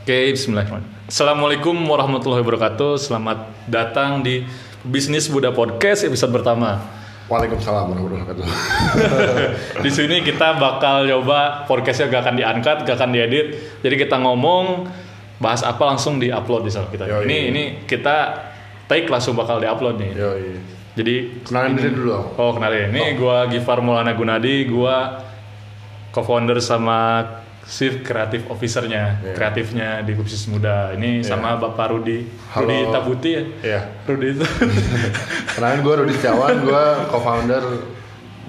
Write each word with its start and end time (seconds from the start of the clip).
Oke, 0.00 0.32
bismillahirrahmanirrahim. 0.32 1.12
Assalamualaikum 1.12 1.76
warahmatullahi 1.76 2.40
wabarakatuh. 2.40 2.96
Selamat 2.96 3.52
datang 3.68 4.24
di 4.24 4.48
Bisnis 4.80 5.28
Buddha 5.28 5.52
Podcast 5.52 6.08
episode 6.08 6.32
pertama. 6.32 6.80
Waalaikumsalam 7.28 7.92
warahmatullahi 7.92 8.24
wabarakatuh. 8.24 8.46
Di 9.84 9.90
sini 9.92 10.24
kita 10.24 10.56
bakal 10.56 11.04
coba 11.04 11.68
podcastnya 11.68 12.08
gak 12.08 12.22
akan 12.24 12.36
diangkat, 12.40 12.76
gak 12.88 12.96
akan 12.96 13.12
diedit. 13.12 13.46
Jadi 13.84 13.94
kita 14.00 14.16
ngomong 14.24 14.88
bahas 15.36 15.60
apa 15.60 15.84
langsung 15.84 16.16
diupload 16.16 16.64
di 16.64 16.72
sana 16.72 16.88
kita. 16.88 17.04
Yoi. 17.04 17.28
Ini 17.28 17.38
ini 17.52 17.62
kita 17.84 18.40
take 18.88 19.04
langsung 19.04 19.36
bakal 19.36 19.60
diupload 19.60 20.00
nih. 20.00 20.10
Yoi. 20.16 20.48
Jadi 20.96 21.44
Kenalin 21.44 21.76
diri 21.76 21.92
dulu 21.92 22.08
dong. 22.08 22.26
Oh 22.40 22.56
kenalin, 22.56 22.88
ini 22.88 23.20
gua 23.20 23.52
Gifar 23.52 23.84
Maulana 23.84 24.16
Gunadi, 24.16 24.64
gua 24.64 25.28
co-founder 26.08 26.56
sama 26.64 27.20
Chief 27.70 28.02
Creative 28.02 28.50
Officer-nya, 28.50 29.22
Iya. 29.22 29.34
kreatifnya 29.38 29.88
di 30.02 30.12
Bisnis 30.12 30.50
Muda. 30.50 30.90
Ini 30.90 31.22
sama 31.22 31.54
Bapak 31.54 31.94
Rudi, 31.94 32.26
Halo. 32.50 32.66
Rudi 32.66 32.78
Tabuti 32.90 33.30
ya. 33.30 33.42
Iya. 33.62 33.80
Rudi 34.10 34.26
itu. 34.34 34.42
Kenalin 35.54 35.80
gue 35.80 35.94
Rudi 36.02 36.12
Setiawan, 36.18 36.58
gue 36.60 36.84
co-founder 37.08 37.62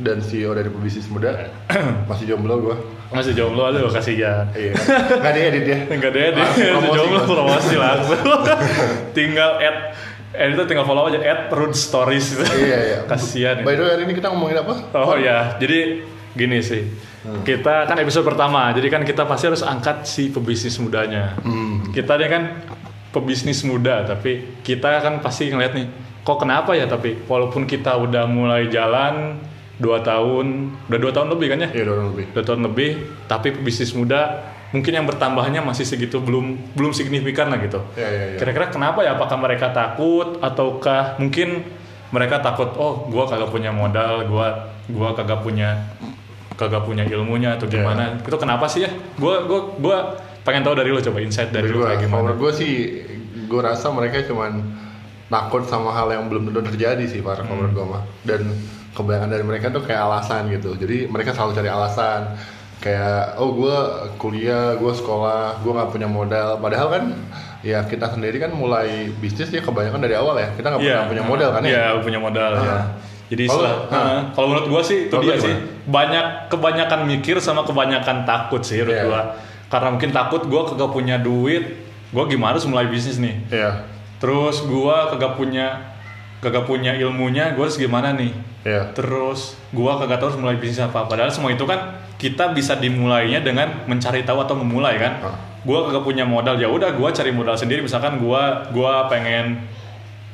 dan 0.02 0.18
CEO 0.20 0.58
dari 0.58 0.74
Pebisnis 0.74 1.06
Muda. 1.06 1.54
Masih 2.10 2.26
jomblo 2.26 2.58
gue. 2.60 2.76
Masih 3.14 3.38
jomblo 3.38 3.70
aduh 3.70 3.94
kasihan. 3.94 4.50
Iya. 4.58 4.74
Gak 5.22 5.34
diedit 5.38 5.66
ya. 5.70 5.78
Enggak 5.86 6.12
deh, 6.18 6.34
dia 6.34 6.42
Langsung 6.42 6.66
promosi, 6.82 6.98
jomblo 6.98 7.22
promosi 7.30 7.76
langsung. 7.78 8.22
tinggal 9.18 9.62
add 9.62 9.78
eh 10.32 10.48
itu 10.48 10.64
tinggal 10.64 10.88
follow 10.88 11.06
aja 11.06 11.20
add 11.22 11.54
Rude 11.54 11.78
Stories. 11.78 12.42
Iya 12.42 12.78
iya. 12.82 13.00
Kasihan. 13.12 13.62
By 13.62 13.78
the 13.78 13.84
way 13.86 13.92
hari 13.94 14.04
ini 14.10 14.18
kita 14.18 14.34
ngomongin 14.34 14.66
apa? 14.66 14.74
Oh 14.98 15.14
ya, 15.14 15.60
jadi 15.62 16.02
gini 16.34 16.64
sih. 16.66 16.88
Hmm. 17.22 17.46
Kita 17.46 17.86
kan 17.86 17.98
episode 18.02 18.26
pertama, 18.26 18.74
jadi 18.74 18.88
kan 18.90 19.06
kita 19.06 19.30
pasti 19.30 19.46
harus 19.46 19.62
angkat 19.62 20.10
si 20.10 20.34
pebisnis 20.34 20.82
mudanya. 20.82 21.38
Hmm. 21.46 21.94
Kita 21.94 22.18
ini 22.18 22.28
kan 22.28 22.44
pebisnis 23.14 23.62
muda, 23.62 24.08
tapi 24.08 24.62
kita 24.66 25.06
kan 25.06 25.22
pasti 25.22 25.54
ngeliat 25.54 25.74
nih, 25.78 25.86
kok 26.26 26.42
kenapa 26.42 26.74
ya 26.74 26.90
tapi 26.90 27.22
walaupun 27.30 27.70
kita 27.70 27.94
udah 27.94 28.26
mulai 28.26 28.72
jalan 28.74 29.38
dua 29.78 30.02
tahun, 30.02 30.74
udah 30.90 31.00
dua 31.02 31.12
tahun 31.14 31.30
lebih 31.38 31.48
kan 31.54 31.60
ya? 31.66 31.70
Iya 31.70 31.84
dua 31.86 31.98
lebih. 32.10 32.26
Dua 32.34 32.44
tahun 32.46 32.62
lebih, 32.66 32.90
tapi 33.30 33.48
pebisnis 33.54 33.94
muda 33.94 34.50
mungkin 34.72 34.96
yang 34.96 35.06
bertambahnya 35.06 35.60
masih 35.60 35.84
segitu 35.84 36.24
belum 36.24 36.74
belum 36.74 36.96
signifikan 36.96 37.52
lah 37.52 37.60
gitu. 37.60 37.84
Iya 38.00 38.10
iya 38.10 38.26
iya. 38.34 38.38
Kira-kira 38.40 38.72
kenapa 38.72 39.04
ya? 39.04 39.20
Apakah 39.20 39.38
mereka 39.38 39.70
takut 39.76 40.40
ataukah 40.40 41.20
mungkin 41.20 41.68
mereka 42.10 42.40
takut 42.40 42.72
oh 42.80 43.06
gua 43.12 43.28
kagak 43.28 43.52
punya 43.52 43.70
modal, 43.76 44.26
gua 44.26 44.72
gua 44.88 45.12
kagak 45.14 45.44
punya 45.44 45.92
kagak 46.62 46.86
punya 46.86 47.02
ilmunya 47.04 47.58
atau 47.58 47.66
Iya. 47.66 47.82
gimana? 47.82 48.04
Itu 48.22 48.38
kenapa 48.38 48.70
sih 48.70 48.86
ya? 48.86 48.94
Gua 49.18 49.42
gua 49.50 49.60
gua 49.82 49.98
pengen 50.42 50.62
tahu 50.62 50.78
dari 50.78 50.90
lu 50.90 50.98
coba 50.98 51.18
insight 51.20 51.50
dari 51.50 51.66
lu 51.66 51.82
Menurut 51.82 51.86
kayak 51.86 52.00
gue, 52.00 52.06
gimana. 52.10 52.30
gue 52.34 52.52
sih, 52.54 52.74
gue 53.46 53.62
rasa 53.62 53.94
mereka 53.94 54.26
cuman 54.26 54.52
takut 55.28 55.64
sama 55.66 55.94
hal 55.94 56.10
yang 56.10 56.26
belum 56.28 56.50
tentu 56.50 56.62
terjadi 56.66 57.06
sih, 57.06 57.22
Pak. 57.22 57.46
Kalau 57.46 57.54
menurut 57.54 57.74
gue 57.74 57.86
mah. 57.86 58.04
Dan 58.26 58.42
kebanyakan 58.92 59.30
dari 59.30 59.44
mereka 59.46 59.70
tuh 59.70 59.86
kayak 59.86 60.02
alasan 60.02 60.50
gitu. 60.50 60.74
Jadi 60.76 61.06
mereka 61.06 61.32
selalu 61.32 61.52
cari 61.56 61.70
alasan. 61.70 62.22
Kayak, 62.82 63.38
oh 63.38 63.54
gue 63.54 63.78
kuliah, 64.18 64.74
gue 64.74 64.90
sekolah, 64.90 65.62
gue 65.62 65.70
nggak 65.70 65.90
punya 65.94 66.10
modal. 66.10 66.58
Padahal 66.58 66.90
kan, 66.90 67.04
ya 67.62 67.86
kita 67.86 68.10
sendiri 68.10 68.42
kan 68.42 68.50
mulai 68.52 69.14
bisnis 69.22 69.54
ya 69.54 69.62
kebanyakan 69.62 70.02
dari 70.02 70.18
awal 70.18 70.34
ya. 70.42 70.50
Kita 70.58 70.74
nggak 70.74 70.82
pernah 70.82 71.06
punya 71.06 71.24
modal 71.24 71.50
kan 71.54 71.62
ya. 71.62 71.70
Iya, 71.70 72.02
punya 72.02 72.18
modal 72.18 72.52
ya. 72.58 72.78
Jadi 73.32 73.48
Kalau- 73.48 73.88
ah. 73.88 74.28
kalau 74.36 74.48
menurut 74.52 74.68
gua 74.68 74.82
sih 74.84 75.08
itu 75.08 75.16
dia 75.24 75.40
lu 75.40 75.40
sih 75.40 75.56
banyak 75.88 76.52
kebanyakan 76.52 77.08
mikir 77.08 77.40
sama 77.40 77.64
kebanyakan 77.64 78.28
takut 78.28 78.60
sih 78.60 78.84
menurut 78.84 78.92
Iya. 78.92 79.06
gua. 79.08 79.22
Karena 79.72 79.88
mungkin 79.88 80.12
takut 80.12 80.44
gua 80.46 80.68
kagak 80.68 80.92
punya 80.92 81.16
duit, 81.16 81.64
gua 82.12 82.28
gimana 82.28 82.52
harus 82.52 82.68
mulai 82.68 82.92
bisnis 82.92 83.16
nih. 83.18 83.40
Iya, 83.48 83.88
Terus 84.20 84.68
gua 84.68 85.08
kagak 85.08 85.40
punya 85.40 85.96
kagak 86.44 86.68
punya 86.68 86.92
ilmunya, 86.92 87.56
gua 87.56 87.66
harus 87.66 87.80
gimana 87.80 88.12
nih? 88.12 88.36
iya. 88.62 88.92
Terus 88.92 89.56
gua 89.72 89.96
kagak 89.96 90.20
tahu 90.20 90.36
harus 90.36 90.40
mulai 90.44 90.60
bisnis 90.60 90.84
apa. 90.84 91.08
Padahal 91.08 91.32
semua 91.32 91.50
itu 91.50 91.64
kan 91.64 92.04
kita 92.20 92.52
bisa 92.52 92.76
dimulainya 92.76 93.40
dengan 93.40 93.88
mencari 93.88 94.22
tahu 94.22 94.44
atau 94.44 94.60
memulai 94.60 95.00
kan. 95.00 95.24
Ah. 95.24 95.40
Gua 95.64 95.88
kagak 95.88 96.04
punya 96.04 96.28
modal 96.28 96.60
ya 96.60 96.68
udah 96.68 96.92
gua 96.92 97.10
cari 97.10 97.32
modal 97.32 97.56
sendiri 97.56 97.80
misalkan 97.80 98.20
gua 98.20 98.68
gua 98.70 99.08
pengen 99.08 99.64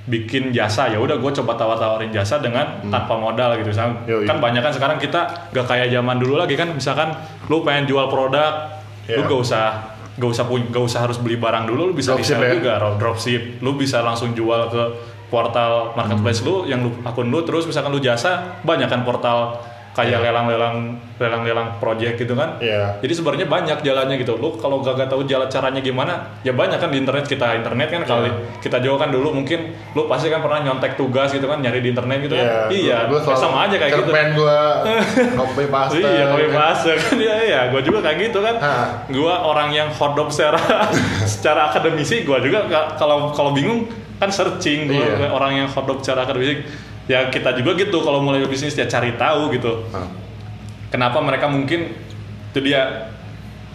bikin 0.08 0.50
jasa 0.50 0.88
ya 0.88 0.98
udah 0.98 1.16
gua 1.16 1.32
coba 1.32 1.54
tawar-tawarin 1.54 2.10
jasa 2.10 2.40
dengan 2.40 2.80
tanpa 2.82 3.14
modal 3.14 3.54
gitu 3.56 3.70
misalkan 3.70 4.00
Hmm. 4.00 4.10
Yoi. 4.10 4.24
kan 4.24 4.38
banyak 4.38 4.62
kan 4.62 4.72
sekarang 4.72 4.98
kita 4.98 5.22
gak 5.52 5.66
kayak 5.66 5.88
zaman 5.90 6.16
dulu 6.16 6.36
lagi 6.36 6.56
kan 6.56 6.72
misalkan 6.72 7.12
lu 7.46 7.60
pengen 7.62 7.84
jual 7.86 8.08
produk 8.08 8.72
lu 9.06 9.20
Iya. 9.20 9.26
gak 9.26 9.40
usah 9.42 9.66
gak 10.16 10.30
usah 10.30 10.44
pun 10.44 10.64
gak 10.66 10.80
usah 10.82 11.00
harus 11.02 11.18
beli 11.18 11.36
barang 11.36 11.64
dulu 11.66 11.82
lu 11.82 11.94
bisa 11.94 12.12
resell 12.14 12.40
ya? 12.40 12.52
juga 12.54 12.74
ro- 12.78 12.96
dropship 12.96 13.60
lu 13.60 13.76
bisa 13.76 14.00
langsung 14.00 14.32
jual 14.32 14.68
ke 14.68 14.84
portal 15.28 15.92
marketplace 15.94 16.40
Hmm. 16.40 16.48
lu 16.48 16.56
yang 16.66 16.80
lu 16.82 16.96
akun 17.02 17.28
lu 17.28 17.40
terus 17.42 17.64
misalkan 17.64 17.92
lu 17.92 18.00
jasa 18.00 18.58
banyak 18.62 18.88
kan 18.88 19.04
portal 19.04 19.60
kayak 19.98 20.14
Iya. 20.14 20.20
lelang-lelang 20.24 20.78
lelang-lelang 21.18 21.68
project 21.78 22.16
gitu 22.16 22.32
kan 22.32 22.62
Iya. 22.62 23.02
jadi 23.02 23.10
sebenarnya 23.12 23.48
banyak 23.48 23.78
jalannya 23.82 24.16
gitu 24.16 24.38
lu 24.38 24.54
kalau 24.56 24.80
gak, 24.80 24.94
gak 24.96 25.10
tahu 25.10 25.26
jalan 25.26 25.48
caranya 25.48 25.82
gimana 25.82 26.14
ya 26.40 26.54
banyak 26.54 26.78
kan 26.78 26.88
di 26.88 27.02
internet 27.02 27.26
kita 27.26 27.58
internet 27.58 27.90
kan 27.90 28.02
kali 28.06 28.30
Iya. 28.30 28.62
kita 28.62 28.78
jauh 28.80 28.96
kan 28.96 29.10
dulu 29.10 29.34
mungkin 29.34 29.60
lu 29.92 30.06
pasti 30.06 30.30
kan 30.30 30.40
pernah 30.40 30.62
nyontek 30.62 30.94
tugas 30.94 31.30
gitu 31.30 31.44
kan 31.44 31.58
nyari 31.58 31.82
di 31.82 31.90
internet 31.90 32.22
gitu 32.22 32.38
kan 32.38 32.70
iya 32.70 33.10
Gue 33.10 33.18
ya 33.18 33.34
sama 33.36 33.66
aja 33.66 33.76
kayak 33.76 33.92
gitu 33.96 34.06
Cerpen 34.08 34.30
gue, 34.34 34.60
copy 35.34 35.66
paste. 35.74 35.98
Iya, 35.98 36.24
kopi 36.28 36.46
kan. 36.46 36.56
paste 36.56 36.92
kan 36.94 37.14
iya 37.24 37.36
iya, 37.42 37.62
gue 37.68 37.82
juga 37.82 38.00
kayak 38.02 38.18
gitu 38.22 38.40
kan. 38.40 38.56
Hah. 38.58 38.86
Gue 39.08 39.32
orang 39.32 39.72
yang 39.72 39.90
hotdog 39.90 40.28
secara 40.28 40.60
secara 41.26 41.72
akademisi, 41.72 42.22
gue 42.22 42.38
juga 42.42 42.68
ka- 42.68 42.94
kalau 42.96 43.32
kalau 43.32 43.52
bingung 43.52 43.88
kan 44.16 44.30
searching. 44.30 44.86
Gue 44.88 45.00
Iya. 45.00 45.30
orang 45.30 45.56
yang 45.56 45.68
hotdog 45.68 46.00
secara 46.00 46.24
akademisi. 46.24 46.62
Ya 47.08 47.32
kita 47.32 47.56
juga 47.56 47.80
gitu 47.80 48.04
kalau 48.04 48.20
mulai 48.20 48.44
bisnis 48.46 48.76
ya 48.76 48.88
cari 48.88 49.16
tahu 49.16 49.56
gitu. 49.56 49.88
Hah. 49.96 50.08
Kenapa 50.92 51.20
mereka 51.24 51.48
mungkin 51.48 51.96
itu 52.52 52.60
dia 52.64 53.12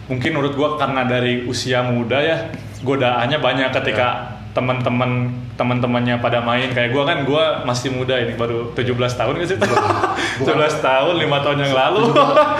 mungkin 0.09 0.37
menurut 0.37 0.53
gue 0.59 0.69
karena 0.77 1.07
dari 1.07 1.47
usia 1.49 1.81
muda 1.87 2.19
ya 2.21 2.51
godaannya 2.83 3.39
banyak 3.39 3.71
ketika 3.71 4.41
teman-teman 4.53 5.33
teman-temannya 5.57 6.21
pada 6.21 6.39
main 6.39 6.69
kayak 6.69 6.93
gue 6.93 7.03
kan 7.03 7.25
gue 7.25 7.45
masih 7.65 7.89
muda 7.89 8.21
ini 8.21 8.37
baru 8.37 8.69
17 8.73 8.85
tahun 8.93 9.33
gak 9.41 9.49
sih 9.49 9.57
17 9.57 10.45
tahun 10.89 11.15
lima 11.17 11.41
tahun 11.41 11.59
yang 11.63 11.73
lalu 11.73 12.13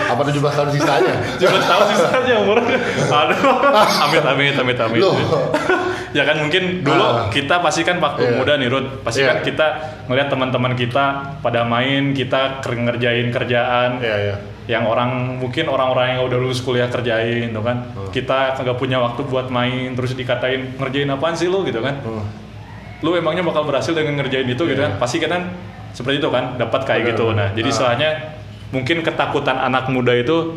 Apa 0.09 0.21
17 0.25 0.41
tahun 0.41 0.69
sisanya? 0.71 1.13
17 1.37 1.53
tahun 1.63 1.83
sisanya 1.87 2.35
umur 2.41 2.57
aduh 3.05 3.41
amit 4.05 4.25
amit 4.25 4.55
amit 4.55 4.77
amit 4.79 4.99
Loh. 4.99 5.13
ya 6.11 6.25
kan 6.25 6.37
mungkin 6.39 6.81
dulu 6.81 7.01
Ah. 7.03 7.29
kita 7.29 7.61
pasti 7.61 7.81
kan 7.81 7.97
waktu 7.97 8.25
Iya. 8.25 8.35
muda 8.37 8.53
nih 8.57 8.69
Rud 8.69 8.85
pasti 9.01 9.21
Iya. 9.21 9.29
kan 9.29 9.37
kita 9.45 9.67
ngeliat 10.05 10.27
teman-teman 10.29 10.73
kita 10.73 11.05
pada 11.41 11.61
main 11.61 12.13
kita 12.13 12.57
ngerjain 12.63 13.29
kerjaan 13.29 14.01
Iya, 14.01 14.17
iya. 14.19 14.35
Yang 14.63 14.83
orang 14.83 15.37
mungkin 15.37 15.67
orang-orang 15.67 16.15
yang 16.15 16.21
udah 16.23 16.37
lulus 16.37 16.59
kuliah 16.59 16.87
kerjain 16.87 17.51
tuh 17.51 17.59
kan 17.59 17.77
Hmm. 17.83 18.07
kita 18.09 18.55
kagak 18.55 18.77
punya 18.77 18.97
waktu 18.97 19.21
buat 19.23 19.47
main 19.47 19.91
terus 19.91 20.13
dikatain 20.13 20.79
ngerjain 20.79 21.09
apaan 21.09 21.35
sih 21.35 21.51
lu 21.51 21.63
gitu 21.63 21.79
kan 21.79 21.99
Hmm. 21.99 22.23
lu 23.03 23.11
emangnya 23.13 23.43
bakal 23.43 23.63
berhasil 23.63 23.91
dengan 23.91 24.15
ngerjain 24.15 24.45
itu 24.45 24.63
gitu 24.63 24.79
Iya. 24.79 24.87
kan 24.87 24.91
pasti 24.97 25.19
kan 25.19 25.51
seperti 25.91 26.17
itu 26.17 26.29
kan 26.29 26.55
dapat 26.55 26.81
kayak 26.83 27.03
Benar, 27.03 27.11
gitu 27.11 27.25
nah 27.31 27.47
jadi 27.51 27.69
Ah. 27.69 27.75
soalnya 27.75 28.09
mungkin 28.71 29.03
ketakutan 29.03 29.59
anak 29.59 29.85
muda 29.87 30.15
itu 30.15 30.55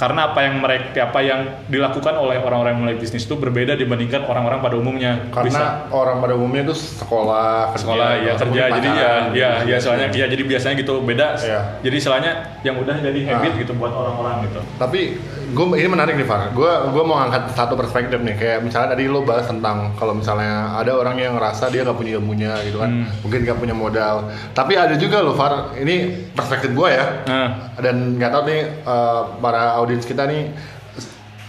karena 0.00 0.32
apa 0.32 0.40
yang 0.40 0.54
mereka 0.56 0.96
apa 1.04 1.20
yang 1.20 1.40
dilakukan 1.68 2.16
oleh 2.16 2.40
orang-orang 2.40 2.72
mulai 2.74 2.96
bisnis 2.96 3.22
itu 3.22 3.36
berbeda 3.36 3.76
dibandingkan 3.76 4.24
orang-orang 4.24 4.58
pada 4.58 4.74
umumnya 4.74 5.28
Karena 5.28 5.44
bisa 5.44 5.64
orang 5.90 6.16
pada 6.18 6.32
umumnya 6.32 6.64
itu 6.64 6.72
sekolah, 6.72 7.76
kerja, 7.76 7.84
sekolah 7.84 8.08
ya 8.16 8.32
kerja 8.32 8.62
jadi 8.72 8.88
ya 8.88 9.12
ya 9.28 9.50
gitu. 9.60 9.68
ya 9.68 9.76
soalnya 9.76 10.08
ya 10.08 10.24
jadi 10.26 10.42
biasanya 10.42 10.74
gitu 10.74 10.94
beda 11.02 11.26
Iya. 11.36 11.60
jadi 11.84 11.98
soalnya 12.00 12.32
yang 12.62 12.80
udah 12.80 12.96
jadi 12.96 13.20
habit 13.28 13.52
Ah. 13.52 13.60
gitu 13.60 13.72
buat 13.76 13.92
orang-orang 13.92 14.48
gitu 14.48 14.60
Tapi 14.78 15.00
gue 15.50 15.66
ini 15.76 15.90
menarik 15.90 16.14
nih 16.14 16.24
Far. 16.24 16.48
Gue 16.50 16.70
gue 16.88 17.02
mau 17.02 17.18
angkat 17.18 17.50
satu 17.52 17.74
perspektif 17.74 18.16
nih. 18.16 18.32
Kayak 18.32 18.58
misalnya 18.62 18.94
tadi 18.94 19.04
lo 19.04 19.20
bahas 19.20 19.44
tentang 19.44 19.92
kalau 19.98 20.14
misalnya 20.14 20.78
ada 20.78 20.94
orang 20.94 21.18
yang 21.18 21.34
ngerasa 21.34 21.68
dia 21.68 21.82
nggak 21.82 21.98
punya 21.98 22.12
ilmunya 22.16 22.54
gitu 22.62 22.78
kan, 22.78 22.86
Hmm. 22.88 23.10
mungkin 23.20 23.42
nggak 23.42 23.58
punya 23.58 23.74
modal. 23.74 24.30
Tapi 24.54 24.78
ada 24.78 24.94
juga 24.94 25.18
lo 25.20 25.34
Far. 25.34 25.74
Ini 25.74 25.94
perspektif 26.32 26.70
gue 26.70 26.88
ya. 26.88 27.04
nah 27.26 27.48
Dan 27.76 28.14
nggak 28.14 28.30
tahu 28.30 28.42
nih 28.46 28.60
eh, 28.80 29.20
para 29.42 29.74
audiens 29.74 29.89
kita 29.98 30.30
nih 30.30 30.54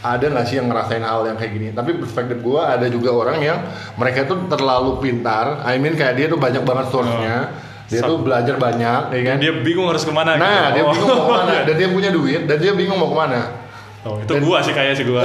ada 0.01 0.25
nggak 0.25 0.45
sih 0.49 0.57
yang 0.57 0.65
ngerasain 0.65 1.05
hal 1.05 1.29
yang 1.29 1.37
kayak 1.37 1.51
gini? 1.53 1.67
Tapi 1.69 1.93
perspektif 2.01 2.41
gue 2.41 2.57
ada 2.57 2.89
juga 2.89 3.13
orang 3.13 3.37
yang 3.37 3.61
mereka 3.95 4.25
tuh 4.25 4.49
terlalu 4.49 4.97
pintar. 4.97 5.61
I 5.61 5.77
mean 5.77 5.93
kayak 5.93 6.17
dia 6.17 6.25
tuh 6.25 6.41
banyak 6.41 6.65
banget 6.65 6.89
source-nya. 6.89 7.53
Dia 7.85 8.07
tuh 8.07 8.23
belajar 8.23 8.55
banyak, 8.55 9.11
ya 9.11 9.21
kan? 9.27 9.35
dia 9.35 9.51
bingung 9.51 9.91
harus 9.91 10.07
ke 10.07 10.15
mana 10.15 10.39
Nah, 10.39 10.71
gitu. 10.71 10.79
dia 10.79 10.83
Oh. 10.87 10.91
bingung 10.95 11.11
mau 11.11 11.27
ke 11.27 11.33
mana 11.35 11.53
dan 11.67 11.75
dia 11.75 11.89
punya 11.91 12.09
duit 12.09 12.41
dan 12.47 12.55
dia 12.55 12.71
bingung 12.71 12.95
mau 12.95 13.11
ke 13.11 13.17
mana. 13.19 13.41
Oh, 14.01 14.15
itu 14.17 14.33
gua 14.41 14.63
sih 14.63 14.71
kayaknya 14.71 14.95
sih 14.95 15.05
gua. 15.05 15.21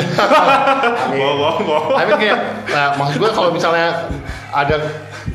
Gua 1.16 1.30
gua 1.38 1.50
gua. 1.62 1.78
I 1.96 2.04
mean 2.04 2.18
kayak, 2.18 2.38
nah, 2.68 2.98
maksud 2.98 3.16
gue 3.16 3.30
kalau 3.30 3.48
misalnya 3.48 4.10
ada 4.50 4.76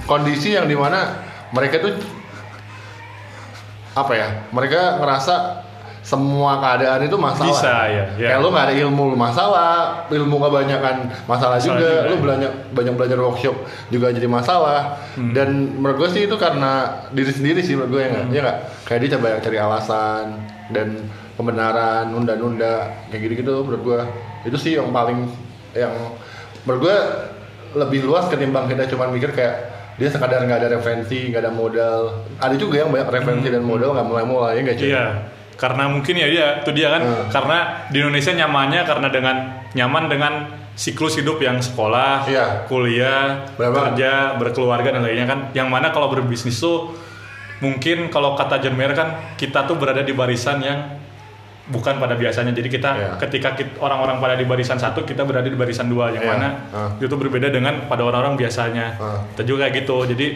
kondisi 0.03 0.53
yang 0.53 0.67
di 0.67 0.75
mana 0.75 1.23
mereka 1.49 1.79
tuh 1.79 1.95
apa 3.91 4.13
ya? 4.13 4.27
Mereka 4.51 4.99
ngerasa 4.99 5.33
semua 6.01 6.57
keadaan 6.57 7.05
itu 7.05 7.13
masalah. 7.13 7.53
Bisa, 7.53 7.75
ya, 7.85 8.03
ya. 8.17 8.27
Kayak 8.33 8.39
lu 8.41 8.49
nggak 8.49 8.65
ada 8.65 8.75
ilmu 8.75 9.03
lu 9.13 9.17
masalah, 9.17 9.73
ilmu 10.09 10.35
kebanyakan 10.39 10.95
masalah, 11.23 11.57
Masalah 11.57 11.57
juga. 11.61 11.77
juga, 11.77 12.09
Lu 12.09 12.15
ya. 12.17 12.21
banyak 12.25 12.51
banyak 12.73 12.93
belajar 12.97 13.17
workshop 13.21 13.55
juga 13.87 14.07
jadi 14.09 14.25
masalah. 14.25 14.97
Hmm. 15.13 15.29
Dan 15.31 15.77
menurut 15.77 15.97
gue 16.01 16.09
sih 16.09 16.21
itu 16.25 16.35
karena 16.35 16.71
diri 17.09 17.29
sendiri 17.29 17.61
sih 17.61 17.77
menurut 17.77 17.91
gue 17.91 18.01
ya 18.01 18.09
nggak, 18.09 18.25
Hmm. 18.25 18.33
ya 18.33 18.39
nggak. 18.41 18.57
Kayak 18.83 18.99
dia 18.99 19.09
coba 19.13 19.27
cari 19.39 19.57
alasan 19.57 20.25
dan 20.69 20.87
pembenaran, 21.33 22.03
nunda-nunda 22.09 22.75
kayak 23.07 23.21
gitu-gitu. 23.21 23.53
Menurut 23.61 23.81
gue 23.81 23.99
itu 24.45 24.57
sih 24.57 24.71
yang 24.75 24.89
paling 24.89 25.29
yang 25.71 25.93
menurut 26.65 26.81
gue 26.83 26.97
lebih 27.71 28.03
luas 28.03 28.25
ketimbang 28.27 28.65
kita 28.65 28.89
cuma 28.89 29.07
mikir 29.07 29.31
kayak 29.31 29.69
dia 29.95 30.09
sekadar 30.09 30.41
nggak 30.41 30.65
ada 30.65 30.69
referensi, 30.75 31.29
nggak 31.29 31.41
ada 31.41 31.53
modal. 31.53 32.25
Ada 32.41 32.57
juga 32.57 32.81
yang 32.81 32.89
banyak 32.89 33.05
referensi 33.07 33.47
dan 33.47 33.61
modal 33.61 33.93
nggak 33.93 34.07
mulai-mulai 34.07 34.57
ya 34.57 34.61
nggak 34.65 34.77
cuy? 34.77 34.89
Hmm. 34.89 35.15
Karena 35.61 35.85
mungkin 35.85 36.17
ya 36.17 36.25
dia 36.25 36.45
itu 36.57 36.73
dia 36.73 36.89
kan 36.89 37.01
Hmm. 37.05 37.29
karena 37.29 37.57
di 37.93 38.01
Indonesia 38.01 38.33
nyamannya 38.33 38.81
karena 38.81 39.07
dengan 39.07 39.35
nyaman 39.77 40.09
dengan 40.09 40.33
siklus 40.73 41.13
hidup 41.15 41.37
yang 41.37 41.61
sekolah, 41.61 42.25
Iya. 42.25 42.65
kuliah, 42.65 43.45
Berapa? 43.53 43.93
kerja, 43.93 44.33
berkeluarga 44.35 44.89
dan 44.89 45.05
lainnya 45.05 45.29
kan. 45.29 45.39
Yang 45.53 45.67
mana 45.69 45.93
kalau 45.93 46.09
berbisnis 46.09 46.57
tuh 46.57 46.97
mungkin 47.61 48.09
kalau 48.09 48.33
kata 48.33 48.57
John 48.57 48.73
Mayer 48.73 48.97
kan 48.97 49.37
kita 49.37 49.69
tuh 49.69 49.77
berada 49.77 50.01
di 50.01 50.17
barisan 50.17 50.57
yang 50.59 50.97
bukan 51.69 52.01
pada 52.01 52.17
biasanya. 52.17 52.49
Jadi 52.51 52.67
kita 52.67 52.89
Iya. 52.97 53.09
ketika 53.21 53.53
orang-orang 53.77 54.17
pada 54.17 54.33
di 54.33 54.43
barisan 54.43 54.75
satu, 54.75 55.05
kita 55.05 55.21
berada 55.23 55.45
di 55.45 55.53
barisan 55.53 55.85
dua 55.85 56.09
yang 56.09 56.25
Iya. 56.25 56.31
mana 56.33 56.47
Ah. 56.73 56.89
itu 56.97 57.13
berbeda 57.13 57.47
dengan 57.47 57.85
pada 57.85 58.01
orang-orang 58.01 58.33
biasanya. 58.33 58.97
Ah. 58.97 59.21
Kita 59.37 59.45
juga 59.45 59.69
kayak 59.69 59.85
gitu. 59.85 60.09
Jadi 60.09 60.27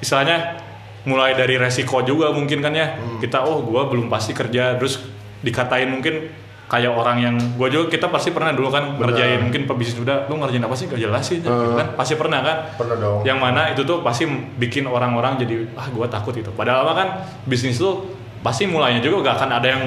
istilahnya 0.00 0.56
mulai 1.02 1.32
dari 1.32 1.56
resiko 1.56 2.00
juga 2.00 2.28
mungkin 2.28 2.58
kan 2.58 2.70
ya 2.70 2.92
Hmm. 2.92 3.16
kita 3.18 3.40
oh 3.40 3.60
gua 3.60 3.86
belum 3.86 4.06
pasti 4.06 4.30
kerja 4.30 4.76
terus 4.76 5.00
dikatain 5.40 5.88
mungkin 5.88 6.28
kayak 6.66 6.92
orang 6.92 7.18
yang 7.18 7.34
gua 7.54 7.66
juga 7.66 7.88
kita 7.88 8.06
pasti 8.06 8.30
pernah 8.30 8.50
dulu 8.50 8.68
kan 8.68 8.94
Benar. 8.94 9.10
ngerjain 9.10 9.40
mungkin 9.42 9.62
pebisnis 9.66 9.98
udah 9.98 10.26
lu 10.26 10.36
ngerjain 10.36 10.60
apa 10.60 10.74
sih 10.74 10.86
gak 10.86 11.00
jelas 11.00 11.24
sih 11.24 11.38
gitu 11.38 11.48
Hmm. 11.48 11.74
kan 11.74 11.86
pasti 11.94 12.14
pernah 12.14 12.40
kan 12.40 12.56
Pernah 12.76 12.96
dong. 12.96 13.20
yang 13.22 13.36
mana 13.36 13.68
itu 13.68 13.82
tuh 13.82 14.00
pasti 14.00 14.28
bikin 14.54 14.84
orang-orang 14.84 15.34
jadi 15.36 15.66
ah 15.74 15.88
gua 15.88 16.06
takut 16.06 16.32
itu 16.32 16.48
padahal 16.50 16.86
kan 16.90 17.08
bisnis 17.42 17.74
tuh 17.74 18.12
pasti 18.40 18.64
mulainya 18.64 19.00
juga 19.00 19.24
gak 19.26 19.36
akan 19.36 19.50
ada 19.52 19.68
yang 19.68 19.82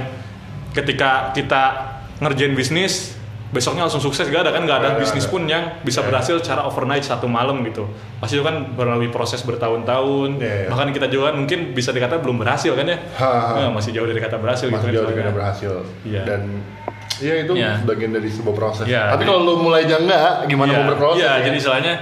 ketika 0.71 1.30
kita 1.31 1.63
ngerjain 2.18 2.54
bisnis 2.54 3.13
besoknya 3.53 3.85
langsung 3.85 4.01
sukses 4.01 4.25
gak 4.25 4.41
ada 4.41 4.51
kan 4.51 4.65
gak 4.65 4.81
ada 4.81 4.88
Nggak 4.91 5.01
bisnis 5.03 5.23
nggak 5.23 5.31
pun 5.31 5.41
yang 5.45 5.63
bisa 5.79 6.01
Iya. 6.01 6.07
berhasil 6.09 6.35
secara 6.41 6.61
overnight 6.63 7.01
satu 7.01 7.29
malam 7.29 7.61
gitu 7.61 7.85
pasti 8.17 8.35
itu 8.35 8.44
kan 8.44 8.73
melalui 8.73 9.07
proses 9.07 9.39
bertahun-tahun 9.41 10.41
Iya, 10.41 10.53
iya. 10.57 10.67
bahkan 10.67 10.89
kita 10.89 11.05
juga 11.07 11.29
kan 11.29 11.35
mungkin 11.38 11.59
bisa 11.71 11.89
dikata 11.89 12.17
belum 12.17 12.35
berhasil 12.35 12.73
kan 12.73 12.83
ya 12.83 12.97
Ha, 13.13 13.29
ha. 13.29 13.53
Nah, 13.59 13.71
masih 13.71 13.94
jauh 13.94 14.03
dari 14.03 14.17
kata 14.17 14.35
berhasil 14.35 14.67
masih 14.67 14.89
gitu 14.89 14.97
jauh 14.97 15.05
kan 15.05 15.07
dari 15.07 15.21
soalnya. 15.21 15.33
berhasil 15.33 15.73
Iya. 16.03 16.21
dan 16.23 16.41
ya 17.15 17.33
itu 17.38 17.53
Iya. 17.53 17.71
bagian 17.83 18.11
dari 18.11 18.27
sebuah 18.27 18.55
proses 18.57 18.83
Iya, 18.83 19.01
tapi 19.07 19.21
jadi- 19.21 19.29
kalau 19.29 19.41
lu 19.44 19.53
mulai 19.61 19.85
aja 19.85 19.95
enggak 19.95 20.21
gimana 20.47 20.67
Iya, 20.67 20.77
mau 20.77 20.88
berproses 20.89 21.19
iya, 21.19 21.31
ya? 21.31 21.44
jadi 21.45 21.56
istilahnya 21.56 21.94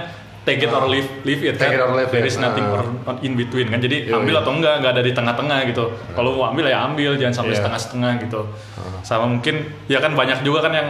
take 0.42 0.58
it 0.58 0.72
or 0.72 0.84
leave, 0.84 1.06
leave 1.22 1.38
it 1.40 1.54
Take 1.54 1.70
kan. 1.70 1.76
it 1.76 1.82
or 1.82 1.92
leave 1.92 2.08
There 2.08 2.18
it, 2.18 2.26
is 2.26 2.34
nothing 2.36 2.64
ah. 2.64 2.74
or 2.74 2.82
in 3.20 3.36
between 3.36 3.68
kan. 3.68 3.78
Jadi 3.78 4.08
Iya, 4.08 4.16
ambil 4.16 4.34
iya. 4.34 4.42
atau 4.42 4.52
enggak, 4.52 4.74
enggak 4.80 4.92
ada 4.92 5.02
di 5.04 5.12
tengah-tengah 5.12 5.58
gitu. 5.68 5.84
Kalau 6.10 6.34
mau 6.34 6.50
ambil 6.50 6.66
ya 6.66 6.82
ambil, 6.82 7.14
jangan 7.14 7.34
sampai 7.36 7.52
Iya. 7.52 7.58
setengah-setengah 7.62 8.12
gitu. 8.22 8.40
Sama 9.00 9.28
mungkin 9.28 9.54
ya 9.86 10.00
kan 10.00 10.10
banyak 10.12 10.42
juga 10.42 10.66
kan 10.66 10.74
yang 10.74 10.88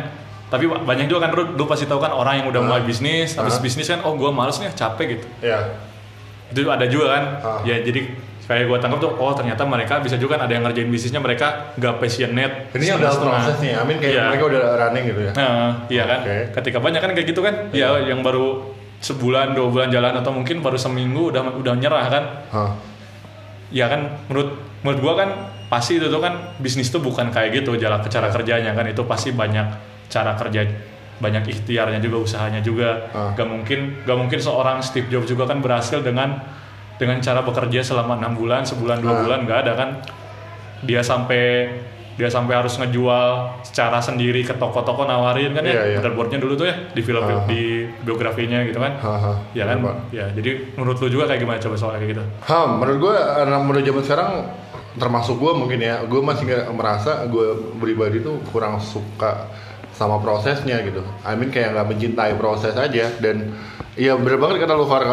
tapi 0.52 0.68
banyak 0.68 1.08
juga 1.08 1.24
kan 1.24 1.32
lu, 1.32 1.56
lu 1.56 1.64
pasti 1.64 1.88
tahu 1.88 1.96
kan 1.96 2.12
orang 2.12 2.44
yang 2.44 2.46
udah 2.46 2.60
Ah. 2.60 2.66
mulai 2.68 2.82
bisnis, 2.84 3.32
habis 3.32 3.56
Ah. 3.56 3.62
bisnis 3.64 3.88
kan 3.88 4.04
oh 4.04 4.12
gua 4.12 4.28
males 4.28 4.60
nih 4.60 4.68
capek 4.70 5.16
gitu. 5.16 5.26
Iya. 5.40 5.80
Itu 6.52 6.68
ada 6.68 6.84
juga 6.84 7.16
kan. 7.16 7.24
Ah. 7.40 7.58
Ya 7.64 7.80
jadi 7.80 8.12
kayak 8.42 8.68
gua 8.68 8.76
tangkap 8.76 9.00
tuh 9.00 9.16
oh 9.16 9.32
ternyata 9.32 9.64
mereka 9.64 9.96
bisa 9.98 10.14
juga 10.14 10.36
kan 10.36 10.44
ada 10.44 10.52
yang 10.52 10.60
ngerjain 10.62 10.86
bisnisnya 10.86 11.18
mereka 11.18 11.72
nggak 11.74 11.94
passionate. 11.96 12.54
ini 12.74 12.84
yang 12.84 13.00
setengah-setengah. 13.00 13.40
proses 13.40 13.56
nih 13.58 13.72
Amin 13.74 13.96
kayak 13.96 14.12
Iya. 14.12 14.24
mereka 14.28 14.44
udah 14.44 14.60
running 14.76 15.04
gitu 15.08 15.20
ya 15.22 15.32
Nah, 15.32 15.68
iya 15.88 16.04
kan. 16.04 16.18
Oke. 16.20 16.36
Ketika 16.60 16.78
banyak 16.78 17.00
kan 17.00 17.10
kayak 17.10 17.26
gitu 17.26 17.40
kan, 17.40 17.54
ya 17.72 17.88
yang 17.98 18.20
baru 18.20 18.68
sebulan 19.00 19.56
dua 19.56 19.66
bulan 19.66 19.88
jalan 19.88 20.12
atau 20.14 20.30
mungkin 20.30 20.60
baru 20.60 20.76
seminggu 20.76 21.32
udah 21.32 21.56
udah 21.56 21.74
nyerah 21.74 22.06
kan. 22.06 22.24
Hah. 22.50 22.70
Ya 23.72 23.88
kan 23.88 24.20
menurut 24.28 24.52
menurut 24.84 25.00
gua 25.00 25.14
kan 25.16 25.28
pasti 25.66 25.96
itu 25.96 26.06
tuh 26.06 26.20
kan 26.20 26.52
bisnis 26.60 26.86
tuh 26.86 27.00
bukan 27.00 27.32
kayak 27.32 27.56
gitu 27.56 27.74
jalan 27.74 28.04
cara 28.04 28.28
kerjanya 28.28 28.76
kan 28.76 28.84
itu 28.84 29.00
pasti 29.02 29.32
banyak 29.32 29.64
cara 30.12 30.36
kerja 30.36 30.68
banyak 31.16 31.44
ikhtiarnya 31.48 31.96
juga 31.98 32.16
usahanya 32.20 32.60
juga 32.60 33.08
Ah. 33.10 33.32
gak 33.32 33.46
mungkin 33.46 34.02
gak 34.02 34.18
mungkin 34.18 34.36
seorang 34.36 34.78
Steve 34.78 35.08
Jobs 35.08 35.24
juga 35.26 35.46
kan 35.46 35.58
berhasil 35.58 35.98
dengan 35.98 36.36
dengan 36.94 37.16
cara 37.18 37.40
bekerja 37.40 37.80
selama 37.80 38.14
enam 38.14 38.34
bulan 38.34 38.62
sebulan 38.62 39.00
dua 39.00 39.12
Ah. 39.12 39.20
bulan 39.22 39.38
gak 39.42 39.58
ada 39.60 39.72
kan 39.74 39.88
dia 40.80 41.00
sampai 41.00 41.70
dia 42.12 42.28
sampai 42.28 42.52
harus 42.54 42.76
ngejual 42.76 43.28
secara 43.62 43.96
sendiri 43.96 44.42
ke 44.42 44.52
toko-toko 44.52 45.08
nawarin 45.08 45.56
kan 45.56 45.64
Iya, 45.64 45.72
ya 45.72 45.82
iya. 45.86 45.96
motherboardnya 45.96 46.38
dulu 46.38 46.54
tuh 46.54 46.68
ya 46.68 46.76
di 46.86 47.00
film 47.00 47.22
Ah. 47.22 47.46
di 47.46 47.62
biografinya 48.02 48.60
gitu 48.62 48.76
kan 48.76 48.98
Haha. 48.98 49.32
ya 49.52 49.64
kan 49.64 49.78
Pak. 49.80 49.94
ya 50.12 50.26
jadi 50.28 50.50
menurut 50.76 50.98
lu 50.98 51.08
juga 51.08 51.24
kayak 51.24 51.40
gimana 51.40 51.56
coba 51.58 51.74
soal 51.74 51.96
kayak 51.96 52.12
gitu 52.12 52.22
Ham, 52.44 52.76
menurut 52.76 52.98
gue 53.00 53.14
anak 53.16 53.60
muda 53.62 53.80
zaman 53.80 54.02
sekarang 54.02 54.30
termasuk 54.92 55.40
gue 55.40 55.52
mungkin 55.56 55.80
ya, 55.80 56.04
gue 56.04 56.20
masih 56.20 56.44
nggak 56.44 56.68
merasa 56.70 57.24
gue 57.24 57.46
pribadi 57.80 58.20
tuh 58.20 58.36
kurang 58.46 58.76
suka 58.76 59.48
sama 59.92 60.18
prosesnya 60.18 60.80
gitu. 60.82 61.04
I 61.22 61.36
mean 61.36 61.52
kayak 61.52 61.76
nggak 61.76 61.86
mencintai 61.92 62.32
proses 62.40 62.74
aja 62.74 63.12
dan 63.20 63.52
ya 63.94 64.16
bener 64.16 64.40
banget 64.40 64.64
kata 64.64 64.72
lu 64.72 64.88
Far, 64.88 65.04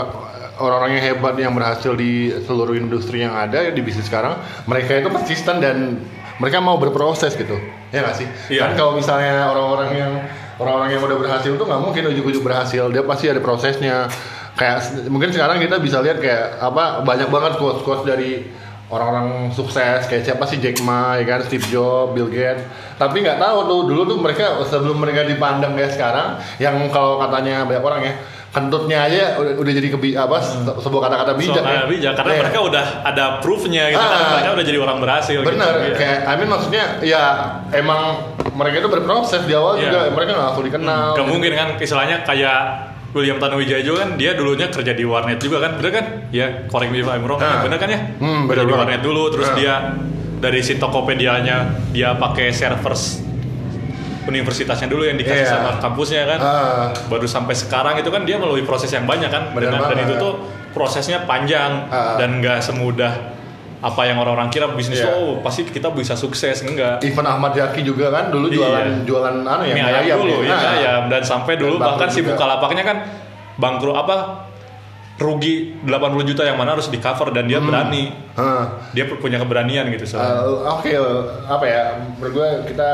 orang-orang 0.60 1.00
yang 1.00 1.06
hebat 1.16 1.36
yang 1.40 1.54
berhasil 1.56 1.96
di 1.96 2.32
seluruh 2.44 2.76
industri 2.76 3.24
yang 3.24 3.34
ada 3.34 3.72
di 3.72 3.82
bisnis 3.84 4.08
sekarang, 4.12 4.40
mereka 4.68 5.00
itu 5.00 5.10
persisten 5.12 5.64
dan 5.64 6.00
mereka 6.40 6.64
mau 6.64 6.80
berproses 6.80 7.36
gitu. 7.36 7.56
Ya 7.92 8.04
nggak 8.04 8.16
sih? 8.16 8.28
Iya. 8.52 8.68
Kan 8.68 8.72
kalau 8.80 8.96
misalnya 8.96 9.52
orang-orang 9.52 9.90
yang 9.96 10.12
orang-orang 10.60 10.90
yang 10.96 11.04
udah 11.04 11.18
berhasil 11.20 11.52
tuh 11.56 11.66
nggak 11.68 11.82
mungkin 11.82 12.04
ujuk-ujuk 12.16 12.44
berhasil, 12.44 12.88
dia 12.92 13.04
pasti 13.04 13.26
ada 13.32 13.40
prosesnya. 13.44 14.08
Kayak 14.60 15.08
mungkin 15.08 15.32
sekarang 15.32 15.64
kita 15.64 15.80
bisa 15.80 16.04
lihat 16.04 16.20
kayak 16.20 16.60
apa 16.60 17.08
banyak 17.08 17.32
banget 17.32 17.56
quotes-quotes 17.56 18.04
dari 18.04 18.44
orang-orang 18.90 19.28
sukses 19.50 20.04
kayak 20.04 20.24
siapa 20.24 20.44
sih 20.44 20.58
Jack 20.58 20.82
Ma, 20.82 21.14
ya 21.14 21.26
kan 21.28 21.40
Steve 21.42 21.64
Jobs, 21.64 22.12
Bill 22.12 22.26
Gates. 22.28 22.66
Tapi 22.96 23.22
nggak 23.22 23.38
tahu 23.38 23.58
tuh 23.64 23.80
dulu 23.86 24.02
tuh 24.04 24.18
mereka 24.18 24.58
sebelum 24.64 24.98
mereka 24.98 25.24
dipandang 25.24 25.74
kayak 25.74 25.94
sekarang, 25.94 26.28
yang 26.58 26.74
kalau 26.90 27.18
katanya 27.18 27.64
banyak 27.64 27.82
orang 27.82 28.02
ya 28.04 28.14
kentutnya 28.50 29.06
aja 29.06 29.38
udah, 29.38 29.54
udah 29.56 29.72
jadi 29.72 29.88
kebi 29.90 30.18
apa 30.18 30.42
se- 30.42 30.58
sebuah 30.58 31.06
kata-kata 31.06 31.38
bijak. 31.38 31.54
Hmm. 31.56 31.70
Soal 31.70 31.78
ya. 31.78 31.86
bijak 31.86 32.14
karena 32.18 32.32
Iya. 32.32 32.42
mereka 32.42 32.60
udah 32.60 32.86
ada 33.06 33.26
proofnya 33.40 33.84
gitu 33.88 34.02
kan 34.02 34.10
Ah. 34.18 34.30
mereka 34.34 34.50
udah 34.52 34.66
jadi 34.66 34.80
orang 34.80 34.98
berhasil 34.98 35.38
Bener, 35.40 35.74
gitu. 35.80 35.96
Kayak 35.96 36.18
I 36.20 36.34
mean 36.34 36.50
maksudnya 36.50 36.84
ya 37.00 37.24
emang 37.70 38.02
mereka 38.52 38.82
itu 38.82 38.90
berproses 38.90 39.46
di 39.46 39.54
awal 39.54 39.78
Iya. 39.78 39.86
juga 39.86 40.00
mereka 40.10 40.30
nggak 40.34 40.48
langsung 40.50 40.66
dikenal. 40.66 41.08
Gak 41.14 41.28
mungkin 41.30 41.52
kan 41.54 41.68
istilahnya 41.78 42.18
kayak 42.26 42.62
William 43.10 43.38
Tanuwijaya 43.38 43.82
juga 43.82 43.98
kan 44.04 44.10
dia 44.16 44.32
dulunya 44.34 44.68
kerja 44.68 44.92
di 44.92 45.02
warnet 45.02 45.38
juga 45.38 45.58
kan 45.60 45.76
bener 45.76 45.92
kan 45.92 46.06
ya 46.30 46.66
correct 46.66 46.90
me 46.90 47.00
if 47.00 47.08
I'm 47.08 47.24
wrong 47.24 47.38
Nah. 47.38 47.62
bener 47.62 47.78
kan 47.78 47.90
ya 47.90 48.00
Hmm, 48.16 48.46
bener 48.46 48.64
di 48.64 48.72
warnet 48.72 49.02
dulu 49.02 49.30
terus 49.30 49.50
Nah. 49.50 49.56
dia 49.56 49.76
dari 50.38 50.62
si 50.62 50.76
Tokopedia-nya 50.76 51.58
dia 51.90 52.14
pakai 52.14 52.50
servers 52.50 53.26
universitasnya 54.22 54.86
dulu 54.86 55.04
yang 55.04 55.18
dikasih 55.18 55.42
Iya. 55.42 55.50
sama 55.52 55.72
kampusnya 55.80 56.24
kan 56.28 56.40
Ah, 56.40 56.88
baru 57.08 57.26
sampai 57.26 57.54
sekarang 57.54 57.98
itu 57.98 58.08
kan 58.08 58.22
dia 58.24 58.38
melalui 58.38 58.62
proses 58.62 58.90
yang 58.90 59.04
banyak 59.04 59.26
kan 59.26 59.52
Bener 59.52 59.74
dan, 59.74 59.90
dan 59.90 60.00
itu 60.04 60.14
tuh 60.16 60.34
prosesnya 60.70 61.26
panjang 61.26 61.90
Ah. 61.90 62.14
dan 62.16 62.38
nggak 62.38 62.62
semudah 62.62 63.39
apa 63.80 64.02
yang 64.04 64.18
orang-orang 64.18 64.48
kira 64.48 64.68
bisnis 64.70 65.00
Iya. 65.00 65.08
tuh 65.08 65.16
oh 65.16 65.34
pasti 65.40 65.64
kita 65.64 65.88
bisa 65.90 66.12
sukses 66.14 66.60
enggak 66.62 67.00
Even 67.00 67.24
Ahmad 67.24 67.54
Zaki 67.54 67.80
juga 67.80 68.12
kan 68.12 68.28
dulu 68.28 68.48
jualan 68.50 68.84
Iya. 68.86 69.08
jualan 69.08 69.36
anu 69.40 69.64
ya 69.64 69.74
mie 69.74 69.84
ayam, 69.86 70.18
dulu 70.20 70.36
ya 70.42 70.50
Nah, 70.50 70.60
mie 70.60 70.72
ayam 70.78 71.02
dan 71.08 71.22
sampai 71.24 71.54
dulu 71.56 71.76
Dan 71.76 71.86
bahkan 71.86 72.08
si. 72.08 72.20
Bukalapaknya 72.20 72.84
kan 72.84 72.98
bangkrut 73.56 73.96
apa 73.96 74.16
rugi 75.16 75.76
80 75.84 75.92
juta 76.26 76.44
yang 76.44 76.56
mana 76.56 76.74
harus 76.74 76.88
di 76.88 76.96
cover 76.96 77.32
dan 77.32 77.44
dia 77.44 77.60
berani 77.60 78.12
Hah. 78.34 78.88
dia 78.92 79.04
punya 79.06 79.36
keberanian 79.38 79.88
gitu 79.90 80.06
soalnya. 80.06 80.44
Uh, 80.44 80.72
Oke, 80.74 80.96
apa 81.46 81.66
ya? 81.66 81.82
Menurut 82.16 82.32
gue 82.34 82.48
kita 82.68 82.90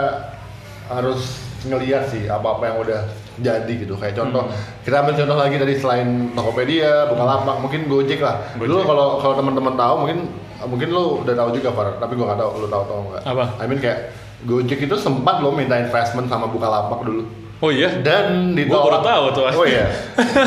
harus 0.87 1.21
ngeliat 1.61 2.09
sih 2.09 2.25
apa-apa 2.25 2.63
yang 2.63 2.77
udah 2.79 3.01
jadi 3.35 3.73
gitu. 3.75 3.93
Kayak 3.93 4.17
contoh, 4.17 4.41
Hmm. 4.43 4.57
kita 4.81 5.01
ambil 5.01 5.13
contoh 5.15 5.37
lagi 5.37 5.55
dari 5.55 5.73
selain 5.75 6.07
Tokopedia, 6.31 7.09
Bukalapak, 7.09 7.57
mungkin 7.59 7.85
Gojek 7.85 8.17
lah. 8.17 8.41
Gojek. 8.53 8.69
Dulu 8.69 8.81
kalau 8.83 9.07
kalau 9.17 9.33
teman-teman 9.35 9.73
tahu, 9.75 9.93
mungkin 10.01 10.17
mungkin 10.63 10.87
lu 10.89 11.21
udah 11.21 11.35
tahu 11.35 11.49
juga, 11.51 11.69
Far. 11.71 11.99
Tapi 11.99 12.15
gue 12.15 12.23
nggak 12.23 12.39
tahu, 12.39 12.49
lu 12.63 12.67
tahu 12.67 12.81
atau 12.83 12.95
enggak? 13.03 13.21
Apa? 13.23 13.43
I 13.59 13.65
mean 13.65 13.79
kayak 13.79 13.99
Gojek 14.45 14.79
itu 14.79 14.95
sempat 14.95 15.41
lo 15.41 15.49
minta 15.49 15.75
investment 15.75 16.27
sama 16.27 16.45
Bukalapak 16.45 17.01
dulu. 17.01 17.23
oh 17.59 17.71
iya 17.71 17.87
dan 18.03 18.51
Gua 18.51 18.61
ditolak. 18.61 18.83
baru 18.83 18.99
tahu 19.01 19.23
tuh. 19.31 19.43
Oh 19.55 19.65
iya. 19.65 19.87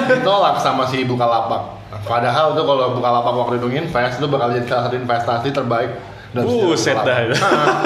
ditolak 0.07 0.61
sama 0.61 0.85
si 0.85 1.03
Bukalapak. 1.03 1.77
Padahal 2.05 2.53
tuh 2.53 2.63
kalau 2.63 2.95
Bukalapak 2.95 3.33
waktu 3.35 3.59
itu 3.59 3.69
invest 3.75 4.21
itu 4.21 4.29
bakal 4.29 4.53
jadi 4.53 4.67
salah 4.69 4.83
satu 4.87 4.97
investasi 4.97 5.49
terbaik 5.51 5.91
sejarah 6.29 6.45
Buset 6.45 6.97
dah 7.01 7.19
itu. 7.25 7.35
Nah, 7.41 7.81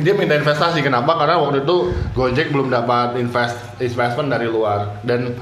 dia 0.00 0.14
minta 0.16 0.32
investasi 0.32 0.80
kenapa? 0.80 1.20
Karena 1.20 1.36
waktu 1.36 1.60
itu 1.60 1.92
Gojek 2.16 2.48
belum 2.48 2.72
dapat 2.72 3.20
invest 3.20 3.60
investment 3.78 4.32
dari 4.32 4.48
luar 4.48 5.04
dan 5.04 5.36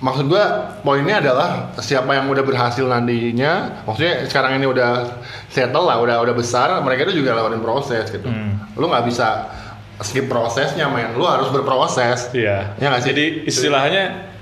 maksud 0.00 0.26
gua 0.26 0.44
poinnya 0.80 1.20
adalah 1.20 1.48
siapa 1.76 2.08
yang 2.10 2.26
udah 2.26 2.40
berhasil 2.40 2.82
nantinya 2.82 3.84
maksudnya 3.84 4.24
sekarang 4.24 4.56
ini 4.56 4.64
udah 4.64 5.20
settle 5.46 5.84
lah 5.84 6.00
udah 6.00 6.16
udah 6.20 6.32
besar 6.32 6.72
mereka 6.80 7.04
itu 7.04 7.20
juga 7.20 7.36
lewatin 7.36 7.60
proses 7.60 8.08
gitu 8.08 8.24
Hmm. 8.24 8.56
lu 8.74 8.88
nggak 8.88 9.04
bisa 9.04 9.52
skip 10.00 10.24
prosesnya 10.26 10.88
men 10.88 11.12
lu 11.12 11.22
harus 11.22 11.48
berproses 11.48 12.32
Iya. 12.32 12.72
Ya 12.74 12.86
nggak 12.88 13.02
sih? 13.02 13.10
Jadi 13.12 13.24
istilahnya 13.44 14.32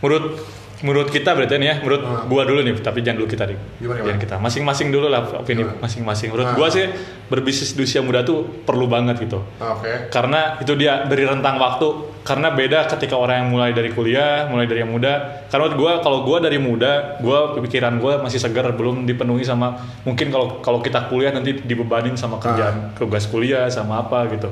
menurut 0.00 0.40
menurut 0.84 1.08
kita 1.08 1.32
berarti 1.32 1.56
nih 1.56 1.68
ya, 1.72 1.74
menurut 1.80 2.02
Ah. 2.04 2.28
gua 2.28 2.44
dulu 2.44 2.60
nih, 2.60 2.76
tapi 2.84 3.00
jangan 3.00 3.24
dulu 3.24 3.28
kita 3.32 3.48
nih. 3.48 3.58
Gimana, 3.80 4.00
Jangan 4.04 4.20
kita. 4.20 4.34
Masing-masing 4.36 4.88
dulu 4.92 5.06
lah 5.08 5.24
opini 5.40 5.64
masing-masing. 5.80 6.28
Menurut 6.28 6.52
Ah. 6.52 6.56
gua 6.56 6.68
sih 6.68 6.84
berbisnis 7.26 7.72
di 7.72 7.80
usia 7.80 8.04
muda 8.04 8.20
tuh 8.20 8.44
perlu 8.64 8.84
banget 8.84 9.16
gitu. 9.24 9.40
oke 9.56 10.12
Karena 10.12 10.60
itu 10.60 10.76
dia 10.76 11.08
dari 11.08 11.24
rentang 11.24 11.56
waktu. 11.56 12.18
Karena 12.26 12.50
beda 12.50 12.90
ketika 12.90 13.14
orang 13.14 13.46
yang 13.46 13.48
mulai 13.54 13.70
dari 13.70 13.94
kuliah, 13.94 14.50
mulai 14.50 14.66
dari 14.66 14.82
yang 14.82 14.90
muda. 14.90 15.46
Karena 15.46 15.70
menurut 15.70 15.76
gua 15.78 15.92
kalau 16.02 16.18
gua 16.26 16.38
dari 16.42 16.58
muda, 16.58 17.16
gua 17.22 17.54
pikiran 17.56 17.96
gua 17.96 18.18
masih 18.20 18.36
segar, 18.36 18.66
belum 18.74 19.06
dipenuhi 19.06 19.46
sama 19.46 19.78
mungkin 20.02 20.28
kalau 20.28 20.58
kalau 20.58 20.82
kita 20.82 21.06
kuliah 21.06 21.30
nanti 21.30 21.54
dibebanin 21.56 22.18
sama 22.18 22.36
kerjaan 22.36 22.92
tugas 22.98 23.24
kuliah 23.24 23.70
sama 23.70 24.02
apa 24.02 24.26
gitu. 24.28 24.50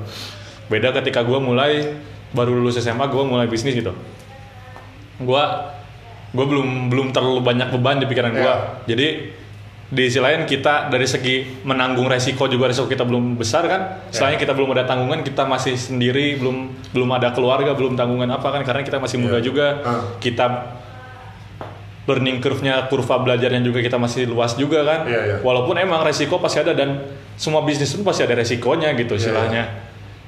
Beda 0.71 0.95
ketika 0.95 1.21
gua 1.21 1.37
mulai 1.37 1.99
baru 2.33 2.55
lulus 2.57 2.79
SMA, 2.79 3.05
gua 3.11 3.27
mulai 3.27 3.51
bisnis 3.51 3.75
gitu. 3.75 3.91
Gua 5.19 5.74
gua 6.35 6.45
belum 6.45 6.91
belum 6.91 7.07
terlalu 7.11 7.41
banyak 7.41 7.71
beban 7.71 7.97
di 7.97 8.07
pikiran 8.07 8.35
gua. 8.35 8.55
Jadi 8.85 9.31
di 9.85 10.11
sisi 10.11 10.19
lain 10.19 10.43
kita 10.43 10.89
dari 10.89 11.07
segi 11.07 11.63
menanggung 11.63 12.05
resiko 12.05 12.45
juga 12.45 12.67
resiko 12.67 12.85
kita 12.85 13.05
belum 13.05 13.39
besar 13.39 13.63
kan 13.65 13.81
selain 14.11 14.35
kita 14.35 14.51
belum 14.51 14.73
ada 14.73 14.83
tanggungan 14.85 15.23
kita 15.23 15.47
masih 15.47 15.77
sendiri 15.77 16.35
belum 16.35 16.57
belum 16.91 17.09
ada 17.13 17.31
keluarga 17.31 17.71
belum 17.73 17.95
tanggungan 17.95 18.27
apa 18.29 18.49
kan 18.51 18.65
karena 18.65 18.83
kita 18.83 18.99
masih 18.99 19.23
muda 19.23 19.39
Iya. 19.39 19.45
juga 19.45 19.67
Ah. 19.81 20.03
kita 20.19 20.47
learning 22.05 22.43
curve-nya 22.43 22.85
kurva 22.87 23.23
belajarnya 23.23 23.63
juga 23.63 23.81
kita 23.81 23.97
masih 23.97 24.27
luas 24.27 24.57
juga 24.57 24.83
kan 24.83 25.01
Iya, 25.07 25.21
iya. 25.25 25.37
walaupun 25.41 25.79
emang 25.79 26.03
resiko 26.03 26.37
pasti 26.37 26.59
ada 26.59 26.75
dan 26.75 27.01
semua 27.35 27.63
bisnis 27.63 27.89
itu 27.89 28.03
pasti 28.03 28.21
ada 28.21 28.35
resikonya 28.35 28.93
gitu 28.93 29.15
Iya, 29.15 29.21
istilahnya 29.21 29.63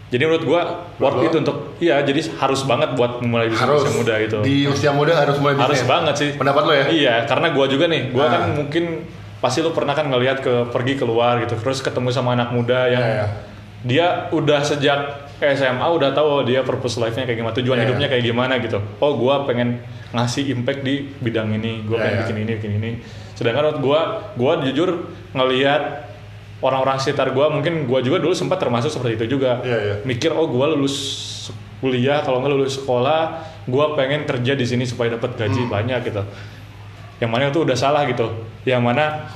jadi 0.07 0.23
menurut 0.23 0.45
gua 0.47 0.61
worth 0.97 1.19
it 1.21 1.35
untuk 1.35 1.75
iya 1.83 1.99
jadi 2.01 2.23
harus 2.39 2.63
banget 2.63 2.95
buat 2.95 3.19
mulai 3.21 3.51
bisnis 3.51 3.67
harus 3.67 3.83
usia 3.83 3.95
muda 3.95 4.15
gitu 4.23 4.39
di 4.41 4.57
usia 4.65 4.91
muda 4.95 5.13
harus 5.19 5.37
mulai 5.37 5.59
harus 5.59 5.83
bisnis. 5.83 5.91
banget 5.91 6.15
sih 6.15 6.29
pendapat 6.35 6.63
lo 6.63 6.73
ya 6.73 6.87
Iya, 6.87 7.15
karena 7.27 7.51
gua 7.51 7.67
juga 7.67 7.91
nih, 7.91 8.15
gua 8.15 8.25
Ah. 8.25 8.31
kan 8.31 8.43
mungkin 8.55 8.85
pasti 9.37 9.61
lu 9.61 9.71
pernah 9.71 9.93
kan 9.93 10.07
ngelihat 10.07 10.41
ke 10.41 10.71
pergi 10.71 10.95
keluar 10.97 11.43
gitu, 11.43 11.59
terus 11.59 11.83
ketemu 11.83 12.09
sama 12.09 12.33
anak 12.33 12.51
muda 12.51 12.87
yang 12.87 13.03
Iya, 13.03 13.15
iya. 13.15 13.27
dia 13.83 14.07
udah 14.31 14.63
sejak 14.63 14.99
SMA 15.37 15.85
udah 15.85 16.15
tahu 16.15 16.27
oh, 16.27 16.43
dia 16.43 16.65
purpose 16.65 16.97
life-nya 16.97 17.29
kayak 17.29 17.43
gimana, 17.43 17.53
tujuan 17.53 17.77
Iya, 17.77 17.85
hidupnya 17.85 18.07
kayak 18.09 18.25
gimana 18.25 18.55
gitu. 18.59 18.79
Oh, 18.99 19.13
gua 19.15 19.45
pengen 19.45 19.83
ngasih 20.11 20.49
impact 20.49 20.81
di 20.81 21.11
bidang 21.21 21.51
ini, 21.53 21.83
gua 21.85 21.99
Iya, 21.99 22.03
pengen 22.03 22.15
iya. 22.15 22.23
bikin 22.25 22.37
ini, 22.41 22.53
bikin 22.57 22.73
ini. 22.79 22.91
Sedangkan 23.37 23.69
menurut 23.69 23.81
gua, 23.83 24.01
gua 24.33 24.65
jujur 24.65 25.13
ngelihat 25.37 26.06
orang-orang 26.65 26.97
sekitar 26.97 27.33
gua 27.37 27.53
mungkin 27.53 27.85
gua 27.85 28.01
juga 28.01 28.21
dulu 28.21 28.33
sempat 28.33 28.57
termasuk 28.61 28.89
seperti 28.89 29.21
itu 29.25 29.37
juga. 29.39 29.61
Iya, 29.61 29.79
iya. 29.81 29.95
Mikir 30.05 30.33
oh 30.33 30.49
gua 30.49 30.73
lulus 30.73 30.97
kuliah 31.81 32.25
kalau 32.25 32.41
nggak 32.41 32.53
lulus 32.57 32.81
sekolah, 32.81 33.45
gua 33.69 33.93
pengen 33.93 34.25
kerja 34.25 34.57
di 34.57 34.65
sini 34.65 34.89
supaya 34.89 35.17
dapat 35.21 35.37
gaji 35.37 35.67
Hmm. 35.67 35.73
banyak 35.73 36.01
gitu 36.09 36.23
yang 37.17 37.33
mana 37.33 37.49
itu 37.49 37.65
udah 37.65 37.73
salah 37.73 38.05
gitu 38.05 38.29
yang 38.69 38.85
mana 38.85 39.33